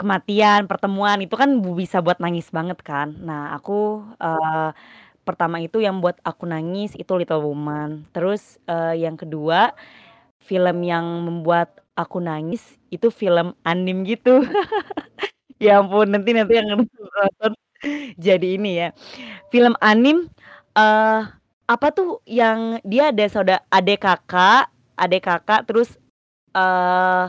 kematian, 0.00 0.66
pertemuan 0.70 1.20
itu 1.24 1.34
kan 1.38 1.58
bisa 1.76 2.00
buat 2.04 2.18
nangis 2.22 2.50
banget 2.54 2.80
kan. 2.84 3.14
Nah 3.22 3.54
aku, 3.56 4.02
eee, 4.20 4.70
pertama 5.26 5.58
itu 5.62 5.80
yang 5.82 6.00
buat 6.04 6.18
aku 6.26 6.46
nangis 6.50 6.94
itu 6.98 7.12
Little 7.18 7.44
Woman. 7.46 8.06
Terus, 8.16 8.58
eee, 8.70 9.04
yang 9.06 9.16
kedua, 9.20 9.72
film 10.42 10.82
yang 10.86 11.06
membuat 11.28 11.82
aku 11.98 12.20
nangis 12.22 12.78
itu 12.94 13.08
film 13.12 13.54
anime 13.66 14.04
gitu. 14.16 14.42
Ya 15.62 15.78
ampun 15.80 16.10
nanti 16.12 16.34
nanti 16.36 16.58
yang 16.58 16.68
nonton 16.74 17.52
jadi 18.20 18.48
ini 18.60 18.70
ya, 18.82 18.88
film 19.54 19.74
anime, 19.82 20.28
eee, 20.76 21.20
apa 21.72 21.88
tuh 21.88 22.20
yang 22.28 22.76
dia 22.84 23.08
ada 23.08 23.24
sauda 23.32 23.56
adik 23.72 24.04
kakak 24.04 24.68
adik 25.00 25.24
kakak 25.24 25.64
terus, 25.64 25.96
eee, 26.52 27.24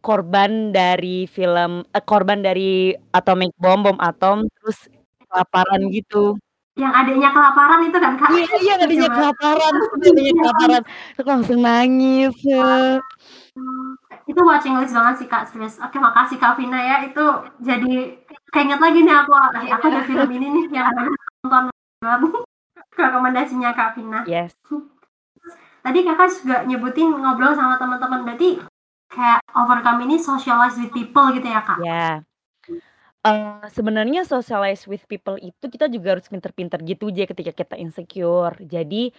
korban 0.00 0.72
dari 0.72 1.28
film 1.28 1.84
eh, 1.92 2.04
korban 2.04 2.40
dari 2.40 2.96
atomic 3.12 3.52
bomb, 3.60 3.84
bom 3.84 3.98
atom 4.00 4.48
terus 4.60 4.88
kelaparan 5.28 5.92
gitu. 5.92 6.40
Yang 6.80 6.92
adiknya 6.96 7.30
kelaparan 7.36 7.80
itu 7.84 7.98
kan, 8.00 8.12
Kak? 8.16 8.28
Iya 8.32 8.46
iya, 8.64 8.74
banget. 8.80 9.12
kelaparan, 9.12 9.74
adiknya 10.00 10.34
kelaparan, 10.40 10.82
terus 11.12 11.28
langsung 11.28 11.60
nangis. 11.60 12.34
Mmm, 13.52 13.90
itu 14.24 14.40
watching 14.40 14.74
list 14.80 14.96
banget 14.96 15.14
sih, 15.20 15.28
Kak, 15.28 15.52
serius. 15.52 15.76
Oke 15.82 16.00
makasih 16.00 16.40
Kak 16.40 16.56
Vina 16.56 16.80
ya, 16.80 16.96
itu 17.04 17.24
jadi 17.60 18.16
keinget 18.54 18.80
lagi 18.80 19.04
nih 19.04 19.14
aku, 19.14 19.32
aku 19.76 19.86
ada 19.92 20.02
film 20.08 20.30
ini 20.32 20.46
nih 20.48 20.64
yang 20.80 20.88
nonton 21.44 22.40
rekomendasinya 23.00 23.70
Kak 23.74 23.96
Vina. 23.98 24.22
Yes. 24.28 24.52
Tadi 25.84 25.98
Kakak 26.04 26.28
juga 26.44 26.56
nyebutin 26.68 27.08
ngobrol 27.16 27.56
sama 27.56 27.80
teman-teman, 27.80 28.22
berarti 28.26 28.60
kayak 29.10 29.40
overcome 29.56 30.04
ini 30.06 30.20
socialize 30.20 30.76
with 30.78 30.92
people 30.92 31.32
gitu 31.34 31.48
ya, 31.48 31.62
Kak? 31.64 31.78
Iya. 31.82 32.22
Eee, 33.20 33.68
sebenarnya 33.76 34.24
socialize 34.24 34.88
with 34.88 35.04
people 35.04 35.36
itu 35.40 35.66
kita 35.68 35.92
juga 35.92 36.16
harus 36.16 36.24
pinter-pinter 36.32 36.80
gitu, 36.88 37.12
J, 37.12 37.28
ketika 37.28 37.52
kita 37.52 37.76
insecure. 37.76 38.56
Jadi, 38.64 39.12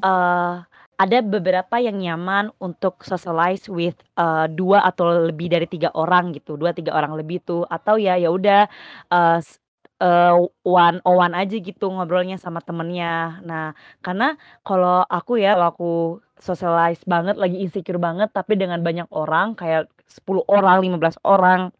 eee, 0.00 0.54
ada 0.96 1.18
beberapa 1.26 1.76
yang 1.82 2.00
nyaman 2.00 2.52
untuk 2.62 3.04
socialize 3.04 3.68
with, 3.68 3.98
eee, 4.16 4.46
2 4.56 4.80
atau 4.86 5.28
lebih 5.28 5.52
dari 5.52 5.66
3 5.68 5.92
orang 5.96 6.32
gitu, 6.36 6.56
2, 6.56 6.72
3 6.72 6.96
orang 6.96 7.12
lebih 7.18 7.44
tuh, 7.44 7.64
atau 7.68 7.96
ya 8.00 8.16
ya 8.16 8.32
udah, 8.32 8.68
eee, 9.12 9.38
eee, 10.02 10.34
one 10.66 10.98
on 11.06 11.14
one 11.22 11.34
aja 11.38 11.54
gitu 11.62 11.86
ngobrolnya 11.94 12.36
sama 12.42 12.58
temennya. 12.58 13.38
Nah, 13.46 13.66
karena 14.02 14.34
kalau 14.66 15.06
aku 15.06 15.38
ya, 15.38 15.54
kalau 15.54 15.68
aku 15.70 15.92
socialize 16.42 17.06
banget, 17.06 17.38
lagi 17.38 17.62
insecure 17.62 18.02
banget, 18.02 18.34
tapi 18.34 18.58
dengan 18.58 18.82
banyak 18.82 19.06
orang 19.14 19.54
kayak 19.54 19.86
10 20.10 20.42
orang, 20.50 20.82
15 20.82 21.14
orang, 21.22 21.70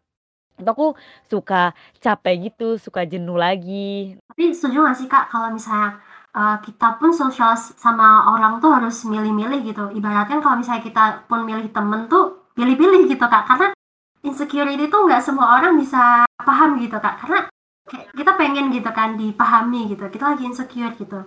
itu 0.55 0.69
aku 0.69 0.95
suka 1.27 1.75
capek 1.99 2.49
gitu, 2.49 2.79
suka 2.79 3.03
jenuh 3.03 3.35
lagi. 3.35 4.15
Tapi 4.31 4.55
setuju 4.55 4.87
nggak 4.87 4.97
sih, 4.97 5.07
Kak, 5.11 5.27
kalau 5.27 5.51
misalnya, 5.51 5.99
eee, 6.31 6.55
kita 6.63 6.95
pun 6.97 7.11
socialize 7.11 7.75
sama 7.75 8.31
orang 8.31 8.63
tuh 8.63 8.71
harus 8.71 9.03
milih-milih 9.03 9.59
gitu, 9.67 9.91
ibaratnya 9.91 10.39
kalau 10.39 10.57
misalnya 10.57 10.81
kita 10.81 11.27
pun 11.27 11.43
milih 11.43 11.69
temen 11.75 12.07
tuh 12.07 12.49
pilih-pilih 12.55 13.05
gitu, 13.11 13.25
Kak, 13.27 13.43
karena 13.49 13.75
insecurity 14.23 14.87
tuh 14.87 15.09
nggak 15.09 15.19
semua 15.19 15.59
orang 15.59 15.75
bisa 15.75 16.23
paham 16.39 16.79
gitu, 16.79 16.95
Kak, 17.03 17.19
karena 17.19 17.51
kayak 17.89 18.07
kita 18.15 18.31
pengen 18.39 18.65
gitu 18.75 18.89
kan 18.97 19.09
dipahami 19.19 19.79
gitu, 19.91 20.03
kita 20.13 20.25
lagi 20.35 20.43
insecure 20.47 20.93
gitu. 21.01 21.17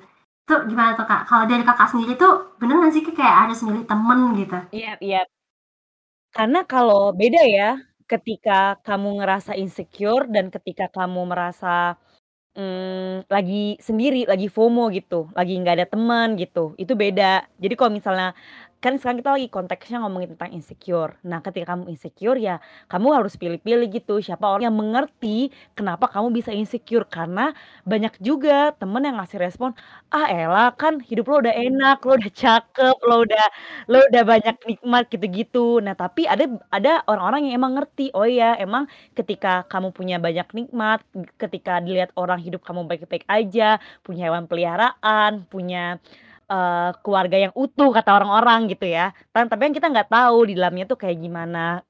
Itu 0.46 0.54
gimana 0.70 0.90
tuh, 0.98 1.04
Kak? 1.10 1.26
Kalau 1.28 1.44
dari 1.50 1.62
Kakak 1.66 1.88
sendiri 1.92 2.14
tuh 2.16 2.56
bener 2.60 2.74
nggak 2.80 2.92
sih 2.94 3.02
kayak 3.18 3.36
harus 3.48 3.58
milih 3.66 3.84
temen 3.90 4.20
gitu? 4.40 4.56
Iya 4.72 4.92
iya. 5.04 5.26
Karena 6.34 6.66
kalau 6.66 7.14
beda 7.14 7.42
ya, 7.46 7.78
ketika 8.10 8.78
kamu 8.86 9.22
ngerasa 9.22 9.52
insecure 9.58 10.26
dan 10.30 10.50
ketika 10.50 10.86
kamu 10.90 11.26
merasa, 11.30 11.94
mmm, 12.58 13.26
lagi 13.30 13.78
sendiri, 13.82 14.26
lagi 14.28 14.48
FOMO 14.50 14.90
gitu, 14.94 15.30
lagi 15.36 15.54
nggak 15.60 15.76
ada 15.82 15.88
temen 15.90 16.36
gitu, 16.40 16.74
itu 16.80 16.94
beda. 16.98 17.46
Jadi 17.60 17.74
kalau 17.78 17.92
misalnya 17.94 18.30
kan 18.82 18.94
sekarang 19.00 19.18
kita 19.24 19.30
lagi 19.34 19.48
konteksnya 19.50 19.96
ngomongin 20.04 20.36
tentang 20.36 20.50
insecure. 20.54 21.16
Nah, 21.26 21.40
ketika 21.42 21.74
kamu 21.74 21.88
insecure 21.90 22.38
ya 22.38 22.60
kamu 22.92 23.08
harus 23.16 23.34
pilih-pilih 23.40 23.88
gitu, 23.90 24.20
siapa 24.22 24.44
orang 24.46 24.68
yang 24.70 24.76
mengerti 24.78 25.48
kenapa 25.74 26.06
kamu 26.12 26.30
bisa 26.36 26.52
insecure. 26.54 27.08
Karena 27.08 27.50
banyak 27.88 28.14
juga 28.22 28.70
temen 28.76 29.02
yang 29.02 29.16
ngasih 29.18 29.40
respon, 29.42 29.72
"Ah 30.12 30.28
elah 30.30 30.70
kan 30.76 31.00
hidup 31.02 31.26
lo 31.32 31.40
udah 31.42 31.54
enak, 31.56 31.98
lo 32.06 32.14
udah 32.20 32.30
cakep, 32.32 32.96
lo 33.08 33.14
udah 33.26 33.44
lo 33.90 33.98
udah 34.12 34.22
banyak 34.28 34.56
nikmat," 34.68 35.04
gitu-gitu. 35.10 35.80
Nah, 35.82 35.94
tapi 35.98 36.28
ada 36.28 36.44
ada 36.70 37.02
orang-orang 37.10 37.50
yang 37.50 37.54
emang 37.64 37.72
ngerti, 37.80 38.12
oh 38.14 38.28
ya 38.28 38.54
emang 38.60 38.86
ketika 39.18 39.64
kamu 39.72 39.90
punya 39.96 40.16
banyak 40.22 40.46
nikmat, 40.54 41.00
ketika 41.40 41.80
dilihat 41.82 42.12
orang 42.14 42.38
hidup 42.44 42.60
kamu 42.62 42.84
baik-baik 42.86 43.24
aja, 43.26 43.80
punya 44.06 44.28
hewan 44.30 44.44
peliharaan, 44.46 45.42
punya, 45.50 45.98
eee, 46.50 46.90
keluarga 47.02 47.36
yang 47.38 47.52
utuh 47.58 47.90
kata 47.94 48.10
orang-orang 48.22 48.70
gitu 48.72 48.86
ya. 48.86 49.10
Tapi 49.34 49.60
kan 49.62 49.72
kita 49.74 49.86
nggak 49.90 50.10
tahu 50.10 50.50
di 50.50 50.54
dalamnya 50.58 50.84
tuh 50.90 50.98
kayak 50.98 51.18
gimana, 51.20 51.82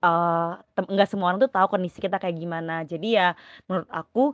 tem 0.77 0.85
nggak 0.89 1.09
semua 1.09 1.33
orang 1.33 1.41
tuh 1.45 1.53
tahu 1.53 1.67
kondisi 1.77 1.99
kita 2.01 2.17
kayak 2.21 2.37
gimana. 2.41 2.85
Jadi 2.89 3.17
ya 3.21 3.37
menurut 3.69 3.89
aku, 3.93 4.33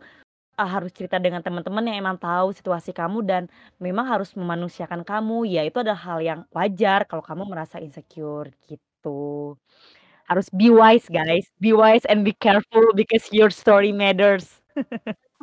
eee, 0.59 0.69
harus 0.71 0.91
cerita 0.95 1.19
dengan 1.23 1.41
temen-temen 1.45 1.85
yang 1.91 1.99
emang 2.09 2.19
tahu 2.21 2.53
situasi 2.55 2.93
kamu 2.95 3.19
dan 3.27 3.43
memang 3.83 4.07
harus 4.09 4.33
memanusiakan 4.39 5.03
kamu, 5.07 5.47
ya 5.51 5.63
itu 5.67 5.79
adalah 5.83 6.01
hal 6.01 6.19
yang 6.23 6.41
wajar 6.55 7.07
kalau 7.11 7.23
kamu 7.25 7.45
merasa 7.51 7.79
insecure 7.83 8.51
gitu. 8.71 9.57
Harus 10.31 10.49
be 10.55 10.71
wise 10.73 11.07
guys, 11.11 11.51
be 11.61 11.75
wise 11.77 12.07
and 12.09 12.23
be 12.25 12.33
careful 12.39 12.95
because 12.97 13.27
your 13.35 13.51
story 13.53 13.91
matters. 13.93 14.61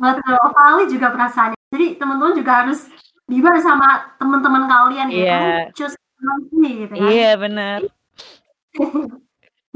Betul, 0.00 0.40
valid 0.56 0.88
juga 0.90 1.12
perasaannya. 1.12 1.58
Jadi 1.70 1.86
temen-temen 2.00 2.34
juga 2.40 2.52
harus 2.64 2.88
be-aware 3.30 3.62
sama 3.62 3.88
temen-temen 4.20 4.64
kalian 4.66 5.08
ya, 5.14 5.22
kamu 5.30 5.46
Iya. 5.54 5.72
choose 5.78 5.96
wisely 6.20 6.70
gitu 6.86 6.94
kan. 6.98 7.00
Iya 7.14 7.28
bener. 7.42 7.80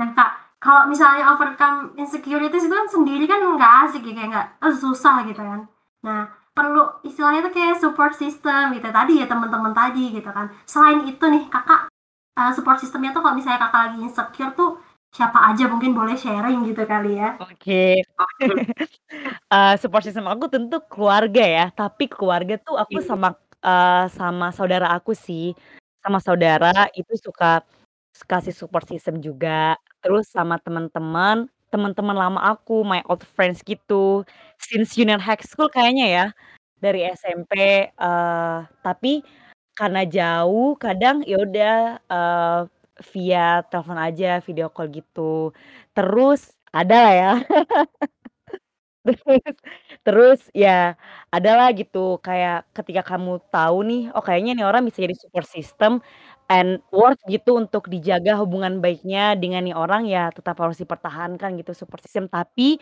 Nah, 0.01 0.11
Kak, 0.17 0.31
kalau 0.59 0.91
misalnya 0.91 1.31
overcome 1.37 1.95
insecurities 2.01 2.67
itu 2.67 2.75
kan 2.75 2.89
sendiri 2.91 3.25
kan 3.31 3.39
nggak 3.45 3.73
asik 3.89 4.03
ya, 4.09 4.13
kayak 4.19 4.29
nggak 4.35 4.47
eee, 4.65 4.75
susah 4.75 5.17
gitu 5.29 5.39
kan. 5.43 5.61
Nah, 6.07 6.21
perlu 6.57 6.83
istilahnya 7.07 7.47
tuh 7.47 7.53
kayak 7.55 7.79
support 7.79 8.13
system 8.19 8.75
gitu, 8.75 8.89
tadi 8.91 9.23
ya 9.23 9.27
temen-temen 9.31 9.71
tadi 9.77 10.15
gitu 10.17 10.31
kan. 10.35 10.51
Selain 10.67 11.07
itu 11.07 11.25
nih 11.31 11.47
Kakak, 11.53 11.93
eee, 12.39 12.51
support 12.57 12.79
system-nya 12.83 13.15
tuh 13.15 13.23
kalau 13.23 13.37
misalnya 13.39 13.61
Kakak 13.69 13.81
lagi 13.93 13.99
insecure 14.07 14.53
tuh 14.59 14.71
siapa 15.15 15.39
aja 15.55 15.71
mungkin 15.71 15.93
boleh 15.95 16.17
sharing 16.19 16.67
gitu 16.67 16.83
kali 16.91 17.21
ya? 17.23 17.39
Oke. 17.43 18.03
Eee, 19.55 19.75
support 19.83 20.03
system 20.07 20.27
aku 20.31 20.47
tentu 20.51 20.79
keluarga 20.91 21.43
ya, 21.45 21.67
tapi 21.75 22.07
keluarga 22.11 22.59
tuh 22.63 22.77
aku 22.81 22.99
Oke. 23.01 23.07
sama, 23.07 23.35
eee, 23.65 24.05
sama 24.13 24.53
saudara 24.55 24.93
aku 24.97 25.13
sih. 25.17 25.57
Sama 26.05 26.21
saudara 26.23 26.87
itu 26.97 27.15
suka 27.19 27.65
kasih 28.31 28.55
support 28.57 28.87
system 28.89 29.19
juga, 29.25 29.77
terus 30.05 30.29
sama 30.31 30.57
temen-temen, 30.63 31.49
temen-temen 31.73 32.17
lama 32.17 32.41
aku, 32.53 32.85
my 32.87 33.03
old 33.11 33.25
friends 33.37 33.61
gitu, 33.67 34.23
since 34.61 34.95
junior 34.97 35.19
high 35.23 35.41
school 35.43 35.67
kayaknya 35.73 36.07
ya, 36.09 36.27
dari 36.83 37.07
SMP, 37.17 37.55
eee, 37.93 38.59
tapi 38.85 39.23
karena 39.79 40.03
jauh 40.09 40.77
kadang 40.81 41.23
ya 41.29 41.39
udah, 41.43 41.77
eee, 42.11 42.61
via 43.15 43.63
telepon 43.71 43.99
aja, 44.01 44.41
video 44.47 44.69
call 44.73 44.89
gitu. 44.95 45.51
Terus 45.97 46.55
ada 46.75 46.97
lah 47.07 47.15
ya. 47.17 47.33
Terus 49.05 49.57
terus 50.05 50.41
ya 50.57 50.97
adalah 51.29 51.69
gitu, 51.77 52.17
kayak 52.25 52.65
ketika 52.77 53.03
kamu 53.15 53.37
tahu 53.53 53.77
nih, 53.85 54.03
oh 54.17 54.23
kayaknya 54.25 54.53
nih 54.57 54.65
orang 54.69 54.83
bisa 54.89 55.05
jadi 55.05 55.17
support 55.17 55.45
system 55.49 56.01
and 56.49 56.81
worth 56.93 57.21
gitu 57.29 57.57
untuk 57.61 57.89
dijaga 57.93 58.37
hubungan 58.41 58.81
baiknya 58.85 59.37
dengan 59.37 59.61
nih 59.69 59.77
orang, 59.77 60.09
ya 60.09 60.33
tetap 60.33 60.57
harus 60.61 60.81
dipertahankan 60.81 61.57
gitu 61.61 61.73
support 61.77 62.01
system. 62.05 62.29
Tapi, 62.33 62.81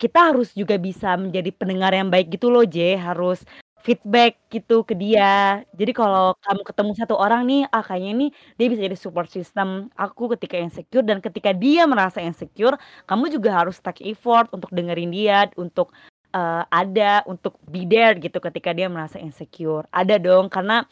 kita 0.00 0.32
harus 0.34 0.54
juga 0.56 0.76
bisa 0.80 1.14
menjadi 1.20 1.50
pendengar 1.54 1.92
yang 1.94 2.08
baik 2.14 2.32
gitu 2.38 2.48
loh, 2.52 2.64
J, 2.66 2.96
harus 2.98 3.42
feedback 3.84 4.36
gitu 4.52 4.84
ke 4.84 4.92
dia. 4.96 5.64
Jadi 5.74 5.92
kalau 5.96 6.36
kamu 6.44 6.62
ketemu 6.68 6.92
satu 6.98 7.14
orang 7.16 7.42
nih, 7.48 7.64
ah 7.72 7.80
kayaknya 7.84 8.12
nih 8.26 8.30
dia 8.60 8.66
bisa 8.72 8.80
jadi 8.86 8.96
support 8.98 9.28
system 9.32 9.88
aku 9.96 10.32
ketika 10.36 10.56
insecure 10.60 11.04
dan 11.06 11.18
ketika 11.24 11.50
dia 11.56 11.88
merasa 11.88 12.20
insecure, 12.20 12.76
kamu 13.08 13.32
juga 13.32 13.50
harus 13.64 13.80
take 13.80 14.04
effort 14.08 14.48
untuk 14.52 14.68
dengerin 14.74 15.10
dia, 15.14 15.48
untuk, 15.56 15.92
eee, 16.36 16.62
ada, 16.68 17.24
untuk 17.28 17.56
be 17.68 17.88
there 17.88 18.14
gitu 18.20 18.36
ketika 18.42 18.70
dia 18.76 18.86
merasa 18.92 19.16
insecure. 19.22 19.88
Ada 19.94 20.20
dong, 20.20 20.52
karena 20.52 20.84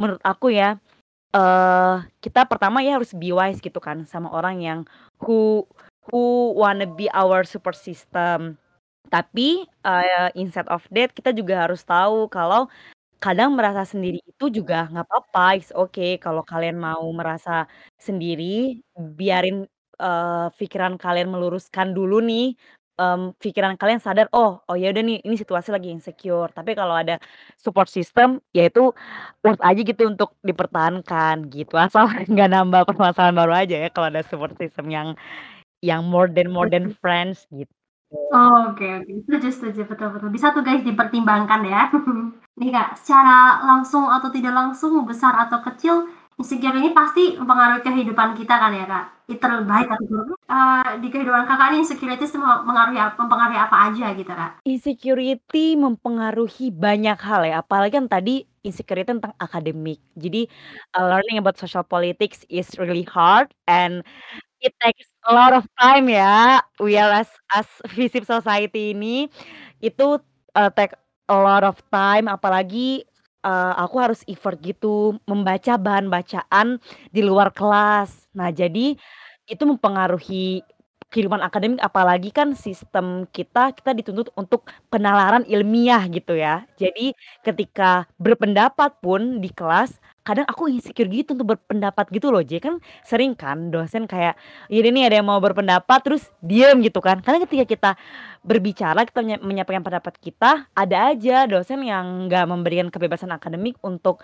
menurut 0.00 0.22
aku 0.22 0.54
ya, 0.54 0.78
eee, 1.34 1.96
kita 2.24 2.44
pertama 2.50 2.82
ya 2.84 2.98
harus 3.00 3.12
be 3.16 3.32
wise 3.34 3.60
gitu 3.62 3.78
kan 3.82 4.04
sama 4.10 4.30
orang 4.34 4.60
yang 4.62 4.80
who 5.22 5.64
who 6.10 6.52
wanna 6.58 6.86
be 6.88 7.08
our 7.14 7.44
support 7.48 7.76
system. 7.78 8.58
Tapi, 9.12 9.62
eee, 9.86 10.28
instead 10.38 10.66
of 10.72 10.82
that 10.90 11.14
kita 11.14 11.30
juga 11.30 11.66
harus 11.68 11.82
tahu 11.86 12.26
kalau 12.32 12.66
kadang 13.20 13.52
merasa 13.58 13.84
sendiri 13.84 14.18
itu 14.24 14.46
juga 14.50 14.88
nggak 14.90 15.06
apa-apa, 15.08 15.46
it's 15.60 15.72
okay 15.76 16.16
kalau 16.22 16.42
kalian 16.46 16.78
mau 16.80 17.04
merasa 17.12 17.68
sendiri, 18.00 18.80
biarin, 18.96 19.68
eee, 20.00 20.46
pikiran 20.58 20.96
kalian 20.96 21.28
meluruskan 21.30 21.92
dulu 21.92 22.24
nih, 22.24 22.56
mmm, 22.98 23.36
pikiran 23.42 23.76
kalian 23.76 24.00
sadar, 24.00 24.26
"Oh 24.32 24.64
oh 24.70 24.76
ya 24.80 24.90
udah 24.94 25.02
nih, 25.04 25.18
ini 25.26 25.36
situasi 25.36 25.70
lagi 25.74 25.92
insecure." 25.92 26.48
Tapi 26.56 26.72
kalau 26.78 26.96
ada 26.96 27.20
support 27.60 27.86
system, 27.92 28.40
ya 28.56 28.66
itu 28.72 28.90
worth 29.44 29.60
aja 29.62 29.80
gitu 29.84 30.08
untuk 30.10 30.32
dipertahankan 30.46 31.50
gitu, 31.52 31.76
asal 31.76 32.06
nggak 32.32 32.48
nambah 32.54 32.82
permasalahan 32.88 33.36
baru 33.36 33.52
aja 33.66 33.76
ya 33.84 33.88
kalau 33.92 34.08
ada 34.14 34.22
support 34.26 34.56
system 34.58 34.88
yang 34.92 35.08
yang 35.84 36.02
more 36.08 36.28
than 36.32 36.48
more 36.52 36.68
than 36.72 36.90
Oke. 36.92 36.98
friends 37.04 37.44
gitu. 37.52 37.75
Oke 38.16 38.86
oke, 39.02 39.12
setuju 39.26 39.48
setuju, 39.52 39.80
betul 39.90 40.08
betul, 40.14 40.28
bisa 40.32 40.46
tuh 40.54 40.62
guys 40.66 40.82
dipertimbangkan 40.86 41.60
ya. 41.68 41.80
Nih 42.60 42.70
Kak, 42.72 42.96
secara 43.04 43.60
langsung 43.68 44.08
atau 44.08 44.32
tidak 44.32 44.52
langsung, 44.56 45.04
besar 45.04 45.36
atau 45.44 45.60
kecil, 45.60 46.08
insecure 46.40 46.72
ini 46.80 46.96
pasti 46.96 47.36
mempengaruhi 47.36 47.84
kehidupan 47.84 48.32
kita 48.40 48.54
kan 48.56 48.72
ya 48.72 48.84
Kak? 48.88 49.04
Either 49.28 49.52
baik 49.66 49.88
atau 49.92 50.04
buruk, 50.08 50.38
eee, 50.48 50.90
di 51.02 51.08
kehidupan 51.12 51.44
Kakak 51.50 51.68
nih 51.74 51.80
insecurities 51.84 52.32
me 52.40 52.46
mengaruhi 52.64 52.96
ap 53.02 53.18
mempengaruhi 53.20 53.58
apa 53.60 53.76
aja 53.92 54.06
gitu, 54.16 54.32
Kak? 54.32 54.62
Insecurity 54.64 55.76
mempengaruhi 55.76 56.72
banyak 56.72 57.18
hal 57.20 57.42
ya, 57.44 57.60
apalagi 57.60 57.98
kan 58.00 58.06
tadi 58.08 58.46
insecurity 58.64 59.12
tentang 59.12 59.34
akademik. 59.38 60.00
Jadi, 60.16 60.48
eee, 60.96 61.04
learning 61.10 61.36
about 61.42 61.58
social 61.60 61.84
politics 61.84 62.46
is 62.48 62.70
really 62.80 63.04
hard 63.04 63.52
and 63.68 64.00
it 64.66 64.74
takes 64.82 65.06
a 65.26 65.32
lot 65.34 65.54
of 65.54 65.64
time 65.78 66.10
ya. 66.10 66.60
We 66.82 66.98
are 66.98 67.22
as 67.22 67.30
as 67.54 67.68
FISIP 67.94 68.26
Society 68.26 68.92
ini, 68.98 69.30
itu, 69.82 70.18
eee, 70.58 70.70
take 70.74 70.94
a 71.30 71.36
lot 71.38 71.62
of 71.66 71.78
time 71.94 72.26
apalagi, 72.30 73.06
eee, 73.46 73.72
aku 73.78 73.96
harus 74.02 74.22
effort 74.30 74.58
gitu, 74.64 75.16
membaca 75.30 75.78
bahan 75.78 76.10
bacaan 76.10 76.82
di 77.14 77.22
luar 77.22 77.54
kelas. 77.54 78.26
Nah 78.34 78.50
jadi, 78.50 78.98
itu 79.50 79.62
mempengaruhi 79.66 80.62
kehidupan 81.14 81.38
akademik, 81.40 81.78
apalagi 81.80 82.34
kan 82.34 82.52
sistem 82.58 83.24
kita, 83.30 83.70
kita 83.78 83.94
dituntut 83.94 84.28
untuk 84.36 84.66
penalaran 84.90 85.46
ilmiah 85.48 86.02
gitu 86.10 86.34
ya. 86.36 86.66
Jadi, 86.78 87.14
ketika 87.46 88.10
berpendapat 88.18 88.98
pun 89.00 89.38
di 89.40 89.48
kelas, 89.54 89.96
kadang 90.26 90.44
aku 90.50 90.66
insecure 90.66 91.06
gitu 91.06 91.38
untuk 91.38 91.54
berpendapat 91.54 92.10
gitu 92.10 92.34
loh, 92.34 92.42
J. 92.42 92.58
Kan 92.58 92.82
sering 93.06 93.38
kan 93.38 93.70
dosen 93.70 94.10
kayak, 94.10 94.34
"Ini 94.66 94.90
nih 94.90 95.02
ada 95.06 95.14
yang 95.22 95.28
mau 95.30 95.38
berpendapat," 95.38 96.02
terus 96.02 96.26
diem 96.42 96.82
gitu 96.82 96.98
kan. 96.98 97.22
Karena 97.22 97.38
ketika 97.46 97.64
kita 97.64 97.90
berbicara, 98.46 99.02
kita 99.04 99.20
menyampaikan 99.42 99.82
pendapat 99.82 100.14
kita, 100.22 100.70
ada 100.72 100.98
aja 101.12 101.44
dosen 101.50 101.82
yang 101.82 102.30
nggak 102.30 102.46
memberikan 102.46 102.88
kebebasan 102.94 103.34
akademik 103.34 103.74
untuk 103.82 104.22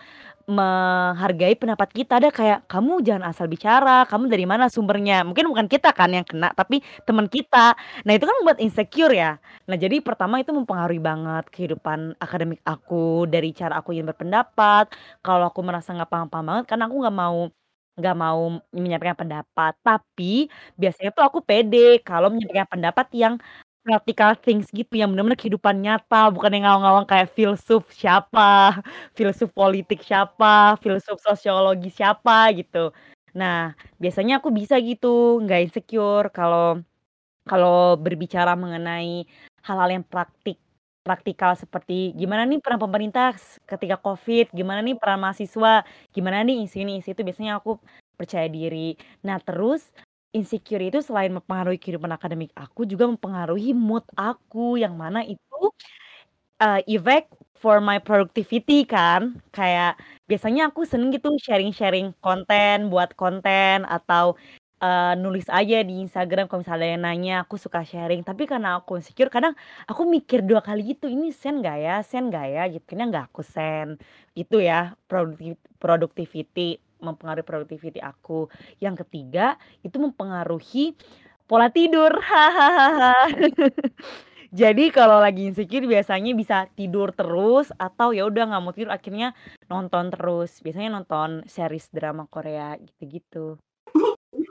menghargai 0.49 1.59
pendapat 1.59 1.91
kita. 1.93 2.23
Ada 2.23 2.31
kayak, 2.31 2.59
"Kamu 2.71 3.03
jangan 3.03 3.27
asal 3.35 3.51
bicara, 3.51 4.07
kamu 4.07 4.31
dari 4.31 4.47
mana 4.47 4.71
sumbernya?" 4.71 5.27
Mungkin 5.27 5.51
bukan 5.51 5.67
kita 5.67 5.91
kan 5.93 6.15
yang 6.15 6.25
kena, 6.27 6.55
tapi 6.55 6.81
temen 7.05 7.27
kita. 7.27 7.75
Nah 8.07 8.13
itu 8.15 8.25
kan 8.27 8.35
membuat 8.43 8.59
insecure 8.63 9.13
ya. 9.15 9.39
Nah 9.67 9.77
jadi 9.79 9.99
pertama 10.01 10.39
itu 10.43 10.55
mempengaruhi 10.55 11.03
banget 11.03 11.51
kehidupan 11.51 12.15
akademik 12.23 12.63
aku, 12.65 13.27
dari 13.27 13.51
cara 13.53 13.83
aku 13.83 13.93
ingin 13.95 14.07
berpendapat, 14.15 14.95
kalau 15.27 15.51
aku 15.51 15.61
merasa 15.67 15.91
nggak 15.95 16.11
paham-paham 16.11 16.47
banget, 16.47 16.65
kan 16.71 16.79
aku 16.87 16.95
nggak 17.03 17.17
mau 17.19 17.51
nggak 17.93 18.17
mau 18.17 18.57
menyampaikan 18.73 19.19
pendapat. 19.21 19.77
Tapi, 19.85 20.49
biasanya 20.81 21.13
tuh 21.13 21.25
aku 21.29 21.45
pede 21.45 22.01
kalau 22.01 22.33
menyampaikan 22.33 22.65
pendapat 22.73 23.07
yang 23.13 23.37
practical 23.85 24.33
things 24.39 24.71
gitu, 24.71 24.95
yang 24.95 25.11
bener-bener 25.11 25.35
kehidupan 25.39 25.83
nyata, 25.83 26.31
bukan 26.31 26.51
yang 26.55 26.65
ngawang-ngawang 26.71 27.07
kayak 27.11 27.29
filsuf 27.35 27.83
siapa, 27.91 28.79
filsuf 29.19 29.51
politik 29.51 30.01
siapa, 30.07 30.79
filsuf 30.83 31.19
sosiologi 31.19 31.91
siapa, 31.91 32.51
gitu. 32.55 32.95
Nah, 33.35 33.75
biasanya 33.99 34.39
aku 34.39 34.55
bisa 34.55 34.79
gitu, 34.79 35.43
nggak 35.43 35.61
insecure 35.71 36.31
kalau 36.31 36.79
kalau 37.49 37.99
berbicara 37.99 38.55
mengenai 38.59 39.27
hal-hal 39.67 39.91
yang 40.01 40.05
praktik 40.07 40.59
praktikal 41.07 41.57
seperti 41.59 42.15
gimana 42.15 42.45
nih 42.47 42.61
peran 42.63 42.79
pemerintah 42.83 43.35
ketika 43.67 43.97
Covid, 43.99 44.53
gimana 44.55 44.81
nih 44.87 44.95
peran 45.01 45.19
mahasiswa, 45.25 45.83
gimana 46.15 46.45
nih 46.47 46.67
isi 46.69 46.85
ini, 46.87 47.01
isi 47.03 47.15
itu, 47.17 47.23
biasanya 47.27 47.59
aku 47.63 47.81
percaya 48.19 48.47
diri. 48.53 48.95
Nah 49.27 49.39
terus, 49.43 49.91
insecure 50.37 50.83
itu 50.89 51.01
selain 51.05 51.33
mempengaruhi 51.33 51.79
kehidupan 51.81 52.13
akademik 52.17 52.53
aku, 52.57 52.85
juga 52.89 53.05
mempengaruhi 53.09 53.73
mood 53.77 54.05
aku, 54.17 54.77
yang 54.81 54.97
mana 54.97 55.23
itu, 55.25 55.59
eee, 56.63 56.81
effect 56.97 57.33
for 57.59 57.81
my 57.85 57.99
productivity 58.03 58.85
kan. 58.89 59.39
Kayak, 59.55 59.99
biasanya 60.31 60.71
aku 60.73 60.85
seneng 60.89 61.11
gitu 61.17 61.33
sharing-sharing 61.41 62.13
konten, 62.25 62.89
buat 62.93 63.13
konten, 63.19 63.85
atau, 63.89 64.37
eee, 64.83 65.15
nulis 65.21 65.47
aja 65.53 65.81
di 65.87 66.03
Instagram 66.05 66.47
kalau 66.51 66.63
misalnya 66.67 66.89
yang 66.99 67.03
nanya, 67.07 67.35
aku 67.47 67.57
suka 67.61 67.83
sharing. 67.87 68.23
Tapi 68.27 68.45
karena 68.51 68.79
aku 68.83 68.99
insecure, 69.01 69.31
kadang 69.33 69.55
aku 69.91 70.03
mikir 70.09 70.43
2 70.47 70.61
kali 70.65 70.95
gitu, 70.97 71.09
"Ini 71.11 71.31
send 71.35 71.63
nggak 71.65 71.79
ya 71.83 71.97
send 72.07 72.31
nggak 72.35 72.47
ya?" 72.53 72.63
Gitu, 72.73 72.85
akhirnya 72.89 73.07
nggak 73.13 73.27
aku 73.35 73.43
send. 73.47 73.91
Itu 74.39 74.59
ya, 74.63 74.95
productivity, 75.83 76.79
mempengaruhi 77.03 77.45
productivity 77.45 77.99
aku. 77.99 78.47
Yang 78.79 79.03
ketiga, 79.05 79.59
itu 79.83 79.99
mempengaruhi 79.99 80.95
pola 81.51 81.69
tidur. 81.69 82.15
Jadi 84.53 84.93
kalau 84.93 85.17
lagi 85.17 85.49
insecure 85.49 85.89
biasanya 85.89 86.37
bisa 86.37 86.69
tidur 86.77 87.09
terus, 87.17 87.73
atau 87.81 88.13
ya 88.13 88.29
udah 88.29 88.53
nggak 88.53 88.63
mau 88.63 88.73
tidur 88.77 88.93
akhirnya 88.93 89.33
nonton 89.73 90.13
terus, 90.13 90.61
biasanya 90.61 90.93
nonton 90.93 91.41
series 91.49 91.89
drama 91.89 92.29
Korea 92.29 92.77
gitu-gitu. 92.77 93.57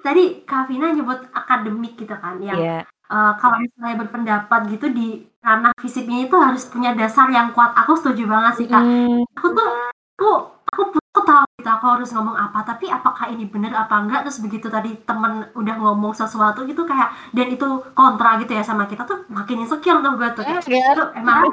Tadi 0.01 0.41
Kak 0.49 0.73
Vina 0.73 0.89
nyebut 0.89 1.29
akademik 1.29 1.93
gitu 2.01 2.17
kan, 2.17 2.41
yang, 2.41 2.57
Iya. 2.57 2.77
eee, 3.13 3.31
kalau 3.37 3.57
misalnya 3.61 3.95
berpendapat 4.01 4.61
gitu 4.73 4.89
di 4.89 5.21
ranah 5.45 5.73
FISIPnya 5.77 6.25
itu 6.25 6.33
harus 6.33 6.65
punya 6.65 6.97
dasar 6.97 7.29
yang 7.29 7.53
kuat. 7.53 7.69
Aku 7.85 7.93
setuju 7.93 8.25
banget 8.25 8.53
sih, 8.57 8.67
Kak. 8.69 8.81
Mhm. 8.81 9.21
Aku 9.37 9.47
tuh 9.53 9.69
aku 10.17 10.29
aku 10.73 10.81
aku 10.97 11.21
tahu 11.21 11.45
aku 11.67 11.85
harus 11.99 12.09
ngomong 12.15 12.33
apa, 12.33 12.63
tapi 12.65 12.89
apakah 12.89 13.29
ini 13.29 13.45
bener 13.45 13.73
apa 13.75 13.93
enggak, 14.01 14.25
terus 14.25 14.39
begitu 14.41 14.67
tadi 14.71 14.95
temen 15.05 15.45
udah 15.53 15.75
ngomong 15.77 16.13
sesuatu 16.17 16.65
gitu 16.65 16.87
kayak 16.87 17.13
dan 17.35 17.47
itu 17.53 17.67
kontra 17.93 18.39
gitu 18.41 18.51
ya 18.57 18.63
sama 18.65 18.87
kita 18.89 19.03
tuh, 19.05 19.25
makin 19.29 19.61
insecure 19.67 19.99
tuh 20.01 20.13
gue 20.17 20.29
tuh, 20.33 20.43
kayak 20.45 20.61
itu 20.97 21.03
emang 21.19 21.45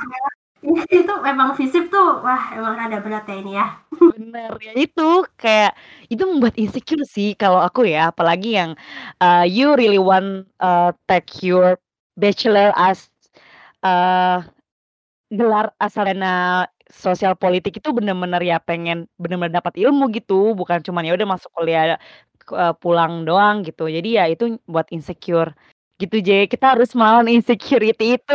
Itu 0.90 1.14
memang 1.22 1.54
FISIP 1.54 1.86
tuh, 1.86 2.18
wah 2.26 2.50
emang 2.50 2.74
rada 2.74 2.98
berat 2.98 3.24
ya 3.30 3.36
ini 3.38 3.52
ya. 3.54 3.66
Bener, 3.94 4.50
ya 4.58 4.72
itu, 4.74 5.22
kayak 5.38 5.72
itu 6.10 6.22
membuat 6.26 6.54
insecure 6.58 7.04
sih 7.06 7.38
kalau 7.38 7.62
aku 7.62 7.86
ya, 7.86 8.10
apalagi 8.10 8.58
yang, 8.58 8.70
eee, 9.22 9.44
you 9.54 9.78
really 9.78 10.02
want, 10.02 10.50
eee, 10.58 10.90
take 11.06 11.30
your 11.46 11.78
bachelor 12.18 12.74
as 12.74 13.06
eee, 13.86 14.42
gelar 15.32 15.70
sarjana 15.92 16.66
sosial 16.92 17.34
politik 17.38 17.78
itu 17.80 17.88
bener-bener 17.96 18.40
ya 18.44 18.56
pengen 18.62 19.06
bener-bener 19.20 19.54
dapat 19.60 19.74
ilmu 19.80 20.08
gitu, 20.16 20.52
bukan 20.58 20.80
cuman 20.86 21.02
ya 21.08 21.12
udah 21.16 21.28
masuk 21.34 21.50
kuliah, 21.56 21.96
eee, 22.52 22.72
pulang 22.82 23.24
doang 23.28 23.56
gitu. 23.66 23.86
Jadi 23.90 24.08
ya 24.18 24.24
itu 24.32 24.44
buat 24.68 24.88
insecure, 24.94 25.52
gitu 26.00 26.16
Jadi 26.24 26.46
kita 26.52 26.66
harus 26.76 26.90
melawan 26.98 27.28
insecurity 27.36 28.16
itu. 28.20 28.34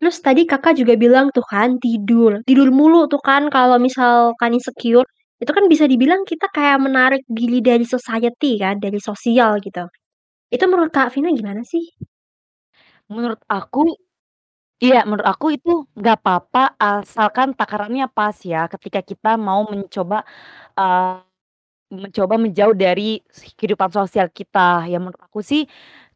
Terus 0.00 0.16
tadi 0.26 0.42
Kakak 0.50 0.74
juga 0.80 0.94
bilang 1.04 1.26
tuh 1.36 1.44
kan 1.52 1.76
tidur, 1.84 2.40
tidur 2.48 2.68
mulu 2.78 3.00
tuh 3.12 3.20
kan 3.28 3.42
kalau 3.56 3.76
misalkan 3.86 4.50
insecure, 4.58 5.06
itu 5.42 5.50
kan 5.56 5.64
bisa 5.72 5.84
dibilang 5.92 6.22
kita 6.30 6.46
kayak 6.56 6.78
menarik 6.86 7.22
diri 7.28 7.58
dari 7.68 7.84
society 7.94 8.56
kan, 8.62 8.76
dari 8.84 8.98
sosial 9.08 9.60
gitu. 9.66 9.84
Itu 10.54 10.64
menurut 10.70 10.92
Kak 10.96 11.10
Vina 11.14 11.30
gimana 11.34 11.62
sih? 11.66 11.84
Menurut 13.10 13.40
aku 13.50 13.90
iya, 14.82 15.04
menurut 15.08 15.26
aku 15.28 15.54
itu 15.56 15.86
nggak 15.96 16.16
apa-apa 16.24 16.74
asalkan 16.80 17.52
takarannya 17.56 18.08
pas 18.10 18.36
ya, 18.44 18.66
ketika 18.72 19.00
kita 19.04 19.36
mau 19.40 19.64
mencoba, 19.68 20.24
eee, 20.78 21.22
mencoba 21.92 22.36
menjauh 22.40 22.74
dari 22.76 23.20
kehidupan 23.58 23.90
sosial 23.94 24.28
kita. 24.32 24.86
Ya 24.90 24.98
menurut 25.02 25.20
aku 25.22 25.40
sih, 25.44 25.66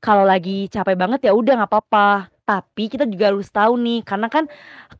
kalau 0.03 0.24
lagi 0.29 0.68
capek 0.72 0.96
banget 0.98 1.20
ya 1.31 1.33
udah 1.37 1.55
nggak 1.64 1.70
apa-apa, 1.72 2.31
tapi 2.48 2.88
kita 2.92 3.07
juga 3.09 3.33
harus 3.35 3.48
tahu 3.53 3.77
nih, 3.81 4.00
karena 4.07 4.29
kan 4.33 4.44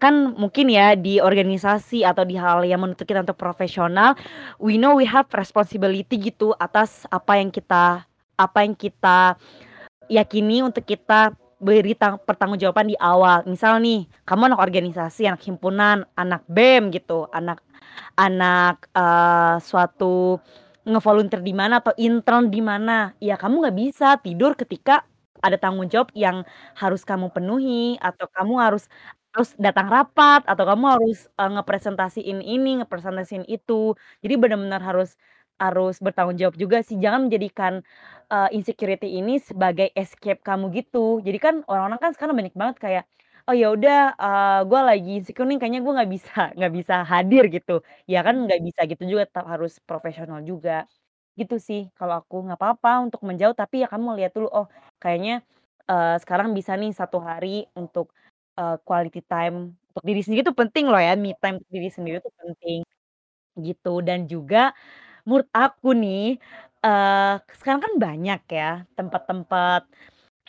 kan 0.03 0.14
mungkin 0.38 0.68
ya 0.72 0.94
di 0.98 1.20
organisasi 1.22 2.03
atau 2.07 2.24
di 2.29 2.37
hal 2.40 2.64
yang 2.68 2.83
menuntut 2.85 3.05
kita 3.09 3.22
untuk 3.27 3.38
profesional, 3.40 4.14
we 4.62 4.77
know 4.81 4.96
we 4.98 5.05
have 5.09 5.29
responsibility 5.37 6.16
gitu 6.20 6.53
atas 6.61 7.05
apa 7.12 7.38
yang 7.40 7.50
kita 7.55 8.05
apa 8.40 8.59
yang 8.66 8.74
kita 8.79 9.37
yakini 10.11 10.62
untuk 10.66 10.85
kita 10.88 11.33
beri 11.64 11.96
tang 11.96 12.20
pertanggungjawaban 12.29 12.92
di 12.92 12.96
awal. 13.00 13.40
Misal 13.48 13.81
nih, 13.81 14.05
kamu 14.29 14.53
anak 14.53 14.61
organisasi, 14.62 15.24
anak 15.31 15.42
himpunan, 15.48 16.05
anak 16.20 16.44
BEM 16.53 16.92
gitu, 16.92 17.27
anak 17.33 17.64
anak, 18.20 18.88
eee, 18.96 19.57
suatu 19.64 20.38
ngevolunteer 20.88 21.40
di 21.44 21.55
mana 21.57 21.81
atau 21.83 21.94
intern 21.96 22.53
di 22.53 22.61
mana, 22.64 23.12
ya 23.22 23.37
kamu 23.40 23.55
nggak 23.64 23.77
bisa 23.79 24.09
tidur 24.24 24.53
ketika 24.59 25.05
ada 25.44 25.57
tanggung 25.61 25.88
jawab 25.92 26.11
yang 26.16 26.44
harus 26.79 27.03
kamu 27.09 27.33
penuhi, 27.35 27.96
atau 28.03 28.27
kamu 28.33 28.55
harus 28.61 28.85
harus 29.35 29.50
datang 29.59 29.88
rapat, 29.90 30.42
atau 30.48 30.64
kamu 30.68 30.85
harus, 30.98 31.27
eee, 31.40 31.50
ngepresentasiin 31.59 32.38
ini, 32.44 32.83
ngepresentasiin 32.85 33.44
itu. 33.50 33.94
Jadi 34.24 34.35
bener-bener 34.40 34.81
harus 34.85 35.16
harus 35.62 36.03
bertanggung 36.03 36.37
jawab 36.40 36.57
juga 36.59 36.83
sih, 36.83 36.98
jangan 37.00 37.31
menjadikan, 37.31 37.81
eee, 38.35 38.49
insecurity 38.59 39.09
ini 39.23 39.38
sebagai 39.38 39.88
escape 40.03 40.42
kamu 40.49 40.66
gitu. 40.79 41.23
Jadi 41.27 41.38
kan 41.44 41.55
orang-orang 41.70 42.01
kan 42.03 42.11
sekarang 42.16 42.35
banyak 42.38 42.55
banget 42.59 42.77
kayak, 42.85 43.05
"Oh 43.49 43.55
ya 43.57 43.70
udah, 43.77 43.99
eee, 44.18 44.61
gua 44.70 44.81
lagi 44.90 45.11
insecure 45.23 45.47
nih 45.51 45.59
kayaknya 45.62 45.81
gua 45.87 45.94
nggak 46.03 46.11
bisa 46.16 46.33
nggak 46.59 46.73
bisa 46.79 46.94
hadir," 47.12 47.44
gitu. 47.57 47.73
Ya 48.11 48.20
kan 48.27 48.35
nggak 48.47 48.61
bisa 48.66 48.81
gitu 48.90 49.03
juga, 49.12 49.25
tetap 49.31 49.47
harus 49.53 49.73
profesional 49.88 50.40
juga. 50.51 50.87
Gitu 51.38 51.57
sih 51.68 51.81
kalau 51.99 52.14
aku, 52.23 52.37
nggak 52.47 52.59
apa-apa 52.61 52.90
untuk 53.11 53.20
menjauh, 53.29 53.55
tapi 53.59 53.83
ya 53.85 53.88
kamu 53.92 54.09
lihat 54.18 54.33
dulu, 54.38 54.49
oh 54.55 54.66
kayaknya, 55.03 55.42
eee, 55.90 56.14
sekarang 56.23 56.49
bisa 56.59 56.73
nih 56.81 56.90
satu 56.94 57.18
hari 57.23 57.66
untuk, 57.79 58.11
eee, 58.59 58.77
quality 58.87 59.20
time 59.27 59.75
untuk 59.94 60.05
diri 60.09 60.20
sendiri 60.25 60.42
itu 60.47 60.55
penting 60.57 60.87
loh 60.90 61.01
ya, 61.03 61.14
me 61.18 61.35
time 61.42 61.59
untuk 61.62 61.70
diri 61.75 61.88
sendiri 61.92 62.16
itu 62.23 62.31
penting, 62.40 62.81
gitu. 63.66 63.92
Dan 64.07 64.27
juga 64.31 64.73
menurut 65.29 65.49
aku 65.55 65.88
nih, 65.97 66.38
eee, 66.85 67.35
sekarang 67.59 67.81
kan 67.85 67.94
banyak 68.05 68.40
ya 68.59 68.68
tempat-tempat 68.99 69.81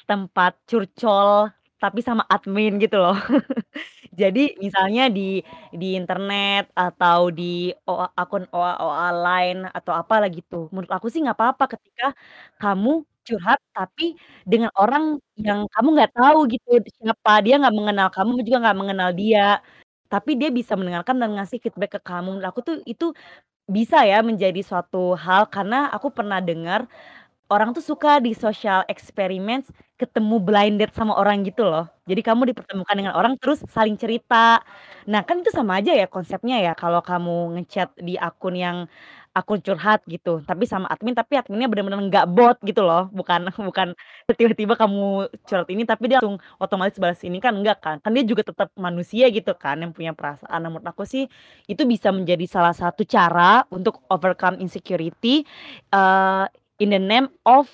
tempat 0.10 0.54
curcol 0.70 1.52
tapi 1.82 2.00
sama 2.08 2.24
admin 2.34 2.78
gitu 2.84 2.98
loh. 3.04 3.16
Jadi 4.22 4.56
misalnya 4.64 5.04
di 5.18 5.42
di 5.76 5.88
internet 6.00 6.72
atau 6.78 7.30
di 7.34 7.72
OA 7.90 8.08
akun 8.22 8.44
OA-OA 8.56 9.08
lain 9.26 9.58
atau 9.78 9.94
apalah 9.96 10.30
gitu. 10.32 10.70
Menurut 10.74 10.92
aku 10.96 11.08
sih 11.14 11.20
nggak 11.24 11.38
apa-apa 11.40 11.66
ketika 11.78 12.06
kamu 12.62 13.04
curhat 13.28 13.60
tapi 13.76 14.16
dengan 14.50 14.72
orang 14.80 15.04
yang 15.40 15.66
kamu 15.74 15.88
nggak 15.98 16.14
tahu 16.18 16.40
gitu 16.54 16.70
siapa, 17.02 17.32
dia 17.46 17.56
nggak 17.62 17.76
mengenal 17.80 18.08
kamu 18.16 18.32
juga 18.48 18.58
nggak 18.70 18.78
mengenal 18.82 19.10
dia. 19.18 19.62
Tapi 20.12 20.32
dia 20.40 20.50
bisa 20.54 20.74
mendengarkan 20.80 21.18
dan 21.22 21.32
ngasih 21.38 21.60
feedback 21.64 21.98
ke 22.00 22.02
kamu. 22.06 22.38
Menurut 22.40 22.48
aku 22.52 22.62
tuh 22.68 22.76
itu 22.88 23.06
bisa 23.70 24.06
ya 24.06 24.22
menjadi 24.22 24.62
suatu 24.62 25.18
hal 25.18 25.50
karena 25.50 25.90
aku 25.90 26.14
pernah 26.14 26.38
dengar 26.44 26.86
orang 27.52 27.74
tuh 27.78 27.84
suka 27.86 28.20
di 28.24 28.34
social 28.38 28.84
experiments 28.90 29.70
ketemu 30.02 30.38
blind 30.44 30.76
date 30.82 30.94
sama 30.98 31.16
orang 31.18 31.46
gitu 31.48 31.64
loh. 31.68 31.86
Jadi 32.10 32.22
kamu 32.26 32.52
dipertemukan 32.54 32.96
dengan 32.98 33.14
orang 33.18 33.36
terus 33.40 33.62
saling 33.72 33.96
cerita. 34.00 34.60
Nah 35.10 35.22
kan 35.28 35.42
itu 35.46 35.52
sama 35.54 35.80
aja 35.82 35.94
ya 35.96 36.08
konsepnya 36.10 36.58
ya 36.64 36.74
kalau 36.78 37.02
kamu 37.06 37.60
nge-chat 37.62 37.94
di 38.02 38.18
akun 38.20 38.56
yang 38.58 38.78
akun 39.36 39.60
curhat 39.60 40.00
gitu, 40.08 40.40
tapi 40.48 40.64
sama 40.64 40.88
admin, 40.88 41.12
tapi 41.12 41.36
adminnya 41.36 41.68
bener-bener 41.68 42.00
nggak 42.08 42.26
bot 42.32 42.56
gitu 42.64 42.82
loh, 42.88 43.12
bukan 43.12 43.52
bukan 43.68 43.92
tiba-tiba 44.40 44.80
kamu 44.80 45.28
curhat 45.44 45.68
ini 45.70 45.84
tapi 45.84 46.08
dia 46.08 46.24
langsung 46.24 46.40
otomatis 46.58 46.96
balas 46.98 47.20
ini 47.28 47.44
kan 47.44 47.52
enggak 47.60 47.84
kan. 47.84 48.00
Kan 48.00 48.16
dia 48.16 48.24
juga 48.24 48.48
tetap 48.48 48.72
manusia 48.80 49.28
gitu 49.30 49.52
kan 49.60 49.76
yang 49.84 49.92
punya 49.92 50.16
perasaan. 50.16 50.60
Nah 50.64 50.70
menurut 50.72 50.88
aku 50.88 51.04
sih 51.04 51.28
itu 51.68 51.84
bisa 51.84 52.10
menjadi 52.16 52.48
salah 52.48 52.72
satu 52.74 53.04
cara 53.04 53.68
untuk 53.76 54.00
overcome 54.08 54.58
insecurity, 54.64 55.44
eee, 55.92 56.46
in 56.80 56.90
the 56.96 57.02
name 57.02 57.28
of, 57.44 57.68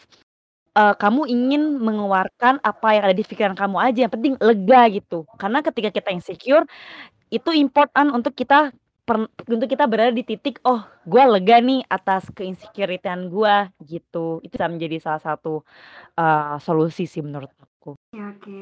eee, 0.77 0.93
kamu 0.99 1.21
ingin 1.29 1.63
mengeluarkan 1.81 2.59
apa 2.63 2.87
yang 2.95 3.03
ada 3.11 3.15
di 3.17 3.23
pikiran 3.27 3.55
kamu 3.57 3.77
aja, 3.81 3.99
yang 4.07 4.13
penting 4.13 4.33
lega 4.39 4.81
gitu. 4.93 5.27
Karena 5.39 5.59
ketika 5.65 5.89
kita 5.93 6.09
insecure, 6.15 6.65
itu 7.31 7.51
important 7.55 8.13
untuk 8.15 8.33
kita 8.37 8.71
per 9.11 9.17
untuk 9.51 9.67
kita 9.67 9.83
berada 9.91 10.15
di 10.15 10.23
titik, 10.23 10.63
"Oh, 10.63 10.79
gua 11.03 11.27
lega 11.27 11.59
nih 11.59 11.83
atas 11.91 12.31
ke-insecurity-an 12.31 13.27
gua," 13.27 13.67
gitu. 13.83 14.39
Itu 14.39 14.55
bisa 14.55 14.71
menjadi 14.71 14.97
salah 15.03 15.19
satu, 15.19 15.67
eee, 16.15 16.55
solusi 16.63 17.03
sih 17.09 17.19
menurut 17.25 17.51
aku. 17.59 17.99
Oke 18.15 18.19
oke. 18.19 18.61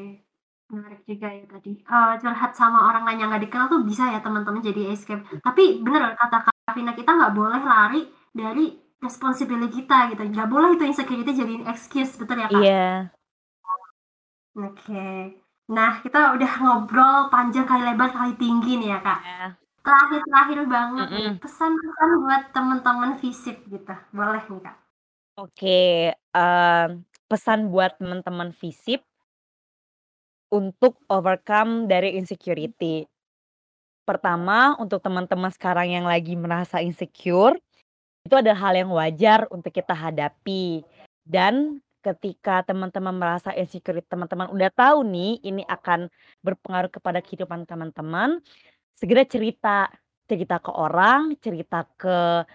Menarik 0.70 1.02
juga 1.06 1.28
ya 1.34 1.44
tadi, 1.50 1.72
eee, 1.82 2.12
curhat 2.22 2.52
sama 2.58 2.90
orang 2.90 3.02
lain 3.06 3.18
yang 3.22 3.30
nggak 3.34 3.44
dikenal 3.46 3.66
tuh 3.70 3.82
bisa 3.86 4.10
ya 4.10 4.18
teman-teman 4.22 4.62
jadi 4.62 4.94
escape. 4.94 5.22
Tapi 5.42 5.82
bener 5.82 6.14
kata 6.18 6.46
Kak 6.46 6.74
Vina, 6.78 6.94
kita 6.94 7.10
nggak 7.14 7.34
boleh 7.34 7.62
lari 7.62 8.02
dari 8.34 8.74
responsibility 9.02 9.82
kita 9.86 10.14
gitu, 10.14 10.22
nggak 10.30 10.46
boleh 10.50 10.78
itu 10.78 10.84
insecurity 10.86 11.32
jadiin 11.34 11.66
excuse, 11.66 12.14
betul 12.18 12.38
ya, 12.38 12.46
Kak? 12.50 12.62
Iya. 12.62 12.86
Oke. 14.58 15.06
Nah, 15.70 16.02
kita 16.02 16.34
udah 16.34 16.52
ngobrol 16.62 17.18
panjang 17.30 17.66
kali 17.66 17.82
lebar 17.86 18.10
kali 18.14 18.34
tinggi 18.38 18.78
nih 18.82 18.90
ya, 18.94 19.00
Kak. 19.02 19.20
Iya. 19.26 19.46
Terakhir-terakhir 19.80 20.60
banget 20.68 21.08
nih, 21.08 21.30
Mhm. 21.32 21.40
pesan-pesan 21.40 22.10
buat 22.20 22.42
temen-temen 22.52 23.10
FISIP 23.16 23.56
gitu, 23.72 23.94
boleh 24.12 24.42
nih, 24.44 24.60
Kak? 24.60 24.76
Oke, 25.40 26.12
mmm, 26.36 26.88
pesan 27.30 27.72
buat 27.72 27.96
teman-teman 27.96 28.52
FISIP 28.52 29.00
untuk 30.52 31.00
overcome 31.08 31.86
dari 31.88 32.18
insecurity. 32.18 33.06
Pertama, 34.04 34.74
untuk 34.76 35.00
teman-teman 35.00 35.48
sekarang 35.54 35.88
yang 35.88 36.04
lagi 36.04 36.34
merasa 36.34 36.82
insecure, 36.82 37.56
itu 38.26 38.34
adalah 38.34 38.58
hal 38.68 38.74
yang 38.76 38.90
wajar 38.92 39.46
untuk 39.48 39.70
kita 39.72 39.94
hadapi. 39.94 40.82
Dan 41.24 41.78
ketika 42.02 42.66
teman-teman 42.66 43.14
merasa 43.16 43.54
insecure, 43.54 44.02
teman-teman 44.04 44.50
udah 44.50 44.68
tahu 44.74 45.06
nih 45.06 45.38
ini 45.46 45.62
akan 45.64 46.10
berpengaruh 46.42 46.90
kepada 46.90 47.22
kehidupan 47.22 47.64
teman-teman, 47.64 48.42
segera 49.00 49.24
cerita. 49.26 49.88
Cerita 50.30 50.62
ke 50.62 50.70
orang, 50.70 51.34
cerita 51.42 51.82
ke 51.98 52.46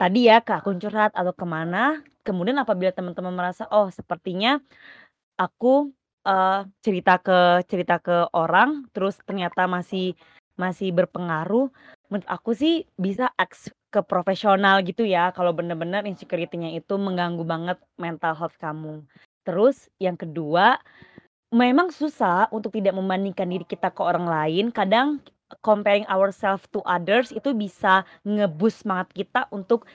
tadi 0.00 0.28
ya, 0.30 0.40
ke 0.44 0.52
akun 0.58 0.78
curhat 0.82 1.12
atau 1.16 1.32
ke 1.34 1.46
mana. 1.48 2.00
Kemudian 2.26 2.58
apabila 2.60 2.92
teman-teman 2.94 3.34
merasa, 3.34 3.66
"Oh 3.72 3.88
sepertinya 3.92 4.60
aku, 5.40 5.92
eee, 6.26 6.60
cerita 6.84 7.18
ke 7.22 7.64
cerita 7.70 7.96
ke 8.02 8.28
orang, 8.36 8.88
terus 8.94 9.18
ternyata 9.26 9.66
masih 9.70 10.14
masih 10.60 10.92
berpengaruh," 10.96 11.68
menurut 12.12 12.28
aku 12.30 12.52
sih 12.56 12.84
bisa 13.00 13.30
aks 13.40 13.72
ke 13.92 14.00
profesional 14.04 14.82
gitu 14.84 15.04
ya, 15.08 15.32
kalau 15.36 15.52
bener-bener 15.56 16.04
insecurity-nya 16.08 16.72
itu 16.76 16.94
mengganggu 17.00 17.44
banget 17.46 17.78
mental 18.00 18.34
health 18.36 18.56
kamu. 18.60 19.02
Terus 19.46 19.88
yang 20.02 20.16
kedua, 20.20 20.78
memang 21.54 21.90
susah 21.94 22.50
untuk 22.52 22.74
tidak 22.76 22.94
membandingkan 22.98 23.46
diri 23.48 23.64
kita 23.66 23.90
ke 23.94 24.02
orang 24.02 24.26
lain, 24.28 24.70
kadang 24.74 25.22
comparing 25.62 26.06
ourselves 26.10 26.66
to 26.74 26.82
others 26.82 27.30
itu 27.30 27.54
bisa 27.54 28.02
nge-boost 28.26 28.82
semangat 28.82 29.08
kita 29.14 29.46
untuk 29.54 29.86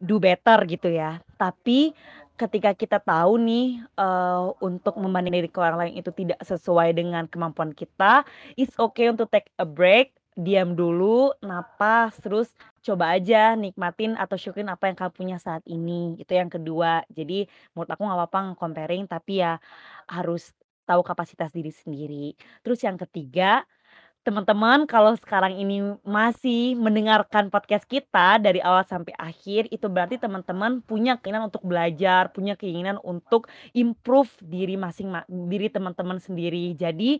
do 0.00 0.16
better 0.22 0.64
gitu 0.64 0.88
ya. 0.88 1.20
Tapi 1.36 1.92
ketika 2.40 2.72
kita 2.72 2.98
tahu 3.04 3.36
nih, 3.36 3.84
uh, 4.00 4.56
untuk 4.64 4.96
membanding 4.96 5.44
diri 5.44 5.50
ke 5.52 5.60
orang 5.60 5.76
lain 5.76 5.94
itu 6.00 6.08
tidak 6.08 6.40
sesuai 6.40 6.96
dengan 6.96 7.28
kemampuan 7.28 7.76
kita, 7.76 8.24
it's 8.56 8.72
okay 8.80 9.12
untuk 9.12 9.28
take 9.28 9.52
a 9.60 9.66
break, 9.68 10.16
diam 10.40 10.72
dulu, 10.72 11.36
napas, 11.44 12.16
terus 12.16 12.48
coba 12.80 13.12
aja 13.12 13.52
nikmatin 13.60 14.16
atau 14.16 14.40
syukurin 14.40 14.72
apa 14.72 14.88
yang 14.88 14.96
kamu 14.96 15.12
punya 15.12 15.36
saat 15.36 15.60
ini, 15.68 16.16
itu 16.16 16.32
yang 16.32 16.48
kedua. 16.48 17.04
Jadi 17.12 17.44
menurut 17.76 17.90
aku 17.92 18.02
nggak 18.08 18.18
apa-apa 18.24 18.40
comparing 18.56 19.04
tapi 19.04 19.44
ya 19.44 19.60
harus 20.08 20.56
tahu 20.88 21.04
kapasitas 21.04 21.52
diri 21.52 21.70
sendiri. 21.70 22.32
Terus 22.64 22.80
yang 22.82 22.96
ketiga 22.96 23.68
teman-teman 24.20 24.84
kalau 24.84 25.16
sekarang 25.16 25.56
ini 25.56 25.96
masih 26.04 26.76
mendengarkan 26.76 27.48
podcast 27.48 27.88
kita 27.88 28.36
dari 28.36 28.60
awal 28.60 28.84
sampai 28.84 29.16
akhir, 29.16 29.72
itu 29.72 29.88
berarti 29.88 30.20
teman-teman 30.20 30.84
punya 30.84 31.16
keinginan 31.16 31.48
untuk 31.48 31.64
belajar, 31.64 32.28
punya 32.28 32.52
keinginan 32.52 33.00
untuk 33.00 33.48
improve 33.72 34.28
diri 34.44 34.76
masing 34.76 35.08
diri 35.48 35.72
teman-teman 35.72 36.20
sendiri. 36.20 36.76
Jadi, 36.76 37.16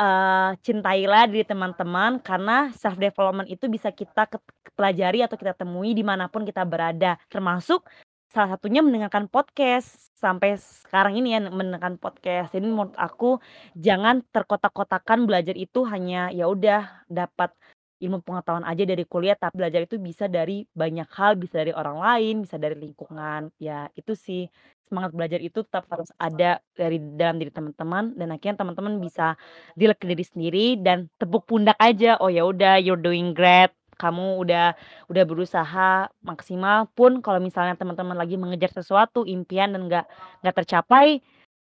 uh, 0.00 0.56
cintailah 0.64 1.28
diri 1.28 1.44
teman-teman 1.44 2.16
karena 2.24 2.72
self 2.72 2.96
development 2.96 3.52
itu 3.52 3.68
bisa 3.68 3.92
kita 3.92 4.24
pelajari 4.72 5.20
atau 5.20 5.36
kita 5.36 5.52
temui 5.52 5.92
di 5.92 6.06
mana 6.06 6.32
pun 6.32 6.48
kita 6.48 6.64
berada, 6.64 7.20
termasuk 7.28 7.84
Salah 8.28 8.60
satunya 8.60 8.84
mendengarkan 8.84 9.24
podcast, 9.32 10.12
sampai 10.20 10.60
sekarang 10.60 11.16
ini 11.16 11.32
ya 11.32 11.40
mendengarkan 11.48 11.96
podcast. 11.96 12.52
Jadi 12.52 12.68
menurut 12.68 12.92
aku 12.92 13.40
jangan 13.72 14.20
terkotak-kotakan 14.28 15.24
belajar 15.24 15.56
itu 15.56 15.88
hanya 15.88 16.28
ya 16.28 16.44
udah 16.44 17.08
dapat 17.08 17.56
ilmu 18.04 18.20
pengetahuan 18.20 18.68
aja 18.68 18.84
dari 18.84 19.08
kuliah, 19.08 19.32
tapi 19.32 19.64
belajar 19.64 19.80
itu 19.88 19.96
bisa 19.96 20.28
dari 20.28 20.68
banyak 20.76 21.08
hal, 21.08 21.40
bisa 21.40 21.64
dari 21.64 21.72
orang 21.72 21.96
lain, 22.04 22.34
bisa 22.44 22.60
dari 22.60 22.76
lingkungan. 22.76 23.48
Ya 23.56 23.88
itu 23.96 24.12
sih, 24.12 24.52
semangat 24.84 25.16
belajar 25.16 25.40
itu 25.40 25.64
tetap 25.64 25.88
harus 25.88 26.12
ada 26.20 26.60
dari 26.76 27.00
dalam 27.00 27.40
diri 27.40 27.48
teman-teman 27.48 28.12
dan 28.12 28.28
akhirnya 28.28 28.60
teman-teman 28.60 29.00
bisa 29.00 29.40
ke 29.74 30.04
diri 30.04 30.24
sendiri 30.28 30.66
dan 30.84 31.08
tepuk 31.16 31.48
pundak 31.48 31.80
aja, 31.80 32.20
"Oh 32.20 32.28
ya 32.28 32.44
udah 32.44 32.76
you're 32.76 33.00
doing 33.00 33.32
great." 33.32 33.77
Kamu 33.98 34.38
udah 34.46 34.78
udah 35.10 35.24
berusaha 35.26 36.06
maksimal 36.22 36.86
pun 36.94 37.18
kalau 37.18 37.42
misalnya 37.42 37.74
teman-teman 37.74 38.14
lagi 38.14 38.38
mengejar 38.38 38.70
sesuatu 38.70 39.26
impian 39.26 39.74
dan 39.74 39.90
nggak 39.90 40.06
nggak 40.40 40.56
tercapai 40.64 41.18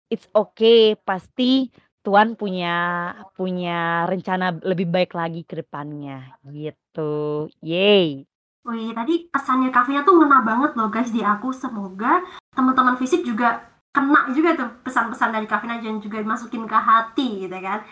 it's 0.09 0.25
okay 0.33 0.97
pasti 0.97 1.69
Tuhan 2.03 2.35
punya 2.35 3.09
punya 3.37 4.03
rencana 4.09 4.59
lebih 4.59 4.91
baik 4.91 5.15
lagi 5.15 5.47
ke 5.47 5.63
depannya 5.63 6.35
gitu 6.51 7.47
yay 7.63 8.27
Wih, 8.63 8.95
tadi 8.95 9.27
pesannya 9.27 9.75
Kavia 9.75 10.07
tuh 10.07 10.23
ngena 10.23 10.39
banget 10.39 10.71
loh 10.79 10.87
guys 10.87 11.11
di 11.11 11.19
aku. 11.19 11.51
Semoga 11.51 12.23
teman-teman 12.55 12.95
fisik 12.95 13.27
juga 13.27 13.59
kena 13.91 14.31
juga 14.31 14.55
tuh 14.55 14.69
pesan-pesan 14.87 15.35
dari 15.35 15.43
Kavina 15.51 15.83
dan 15.83 15.99
juga 15.99 16.23
dimasukin 16.23 16.63
ke 16.63 16.77
hati 16.79 17.43
gitu 17.43 17.57
kan. 17.59 17.83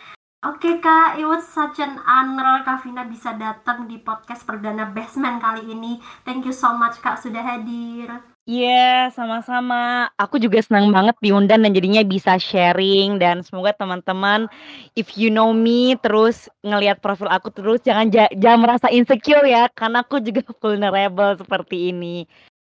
Oke 0.41 0.81
Kak, 0.81 1.21
it 1.21 1.25
was 1.29 1.45
such 1.45 1.77
an 1.77 2.01
honor 2.01 2.65
Kak 2.65 2.81
Vina 2.81 3.05
bisa 3.05 3.37
datang 3.37 3.85
di 3.85 4.01
podcast 4.01 4.41
perdana 4.41 4.89
Basement 4.89 5.37
kali 5.37 5.69
ini. 5.69 6.01
Thank 6.25 6.49
you 6.49 6.55
so 6.57 6.73
much 6.73 6.97
Kak 6.97 7.21
sudah 7.21 7.45
hadir. 7.45 8.09
Iya, 8.49 8.73
yeah, 8.73 8.99
sama-sama. 9.13 10.09
Aku 10.17 10.41
juga 10.41 10.57
senang 10.65 10.89
banget 10.89 11.13
diundang 11.21 11.61
dan 11.61 11.77
jadinya 11.77 12.01
bisa 12.01 12.41
sharing 12.41 13.21
dan 13.21 13.45
semoga 13.45 13.69
teman-teman 13.77 14.49
if 14.97 15.13
you 15.13 15.29
know 15.29 15.53
me 15.53 15.93
terus 16.01 16.49
ngelihat 16.65 17.05
profil 17.05 17.29
aku 17.29 17.53
terus 17.53 17.77
jangan 17.85 18.09
jangan 18.33 18.65
merasa 18.65 18.89
insecure 18.89 19.45
ya 19.45 19.69
karena 19.69 20.01
aku 20.01 20.25
juga 20.25 20.41
vulnerable 20.57 21.37
seperti 21.37 21.93
ini. 21.93 22.25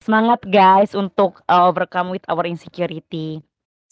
Semangat 0.05 0.45
guys 0.45 0.93
untuk 0.93 1.41
uh, 1.49 1.65
overcome 1.65 2.13
with 2.13 2.29
our 2.29 2.45
insecurity. 2.45 3.41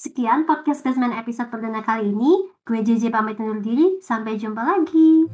Sekian 0.02 0.50
podcast 0.50 0.82
Basement 0.82 1.14
episode 1.14 1.46
perdana 1.46 1.78
kali 1.78 2.10
ini. 2.10 2.50
Gue 2.66 2.82
JJ 2.82 3.14
pamit 3.14 3.38
undur 3.38 3.62
diri. 3.62 4.02
Sampai 4.02 4.34
jumpa 4.34 4.58
lagi. 4.58 5.30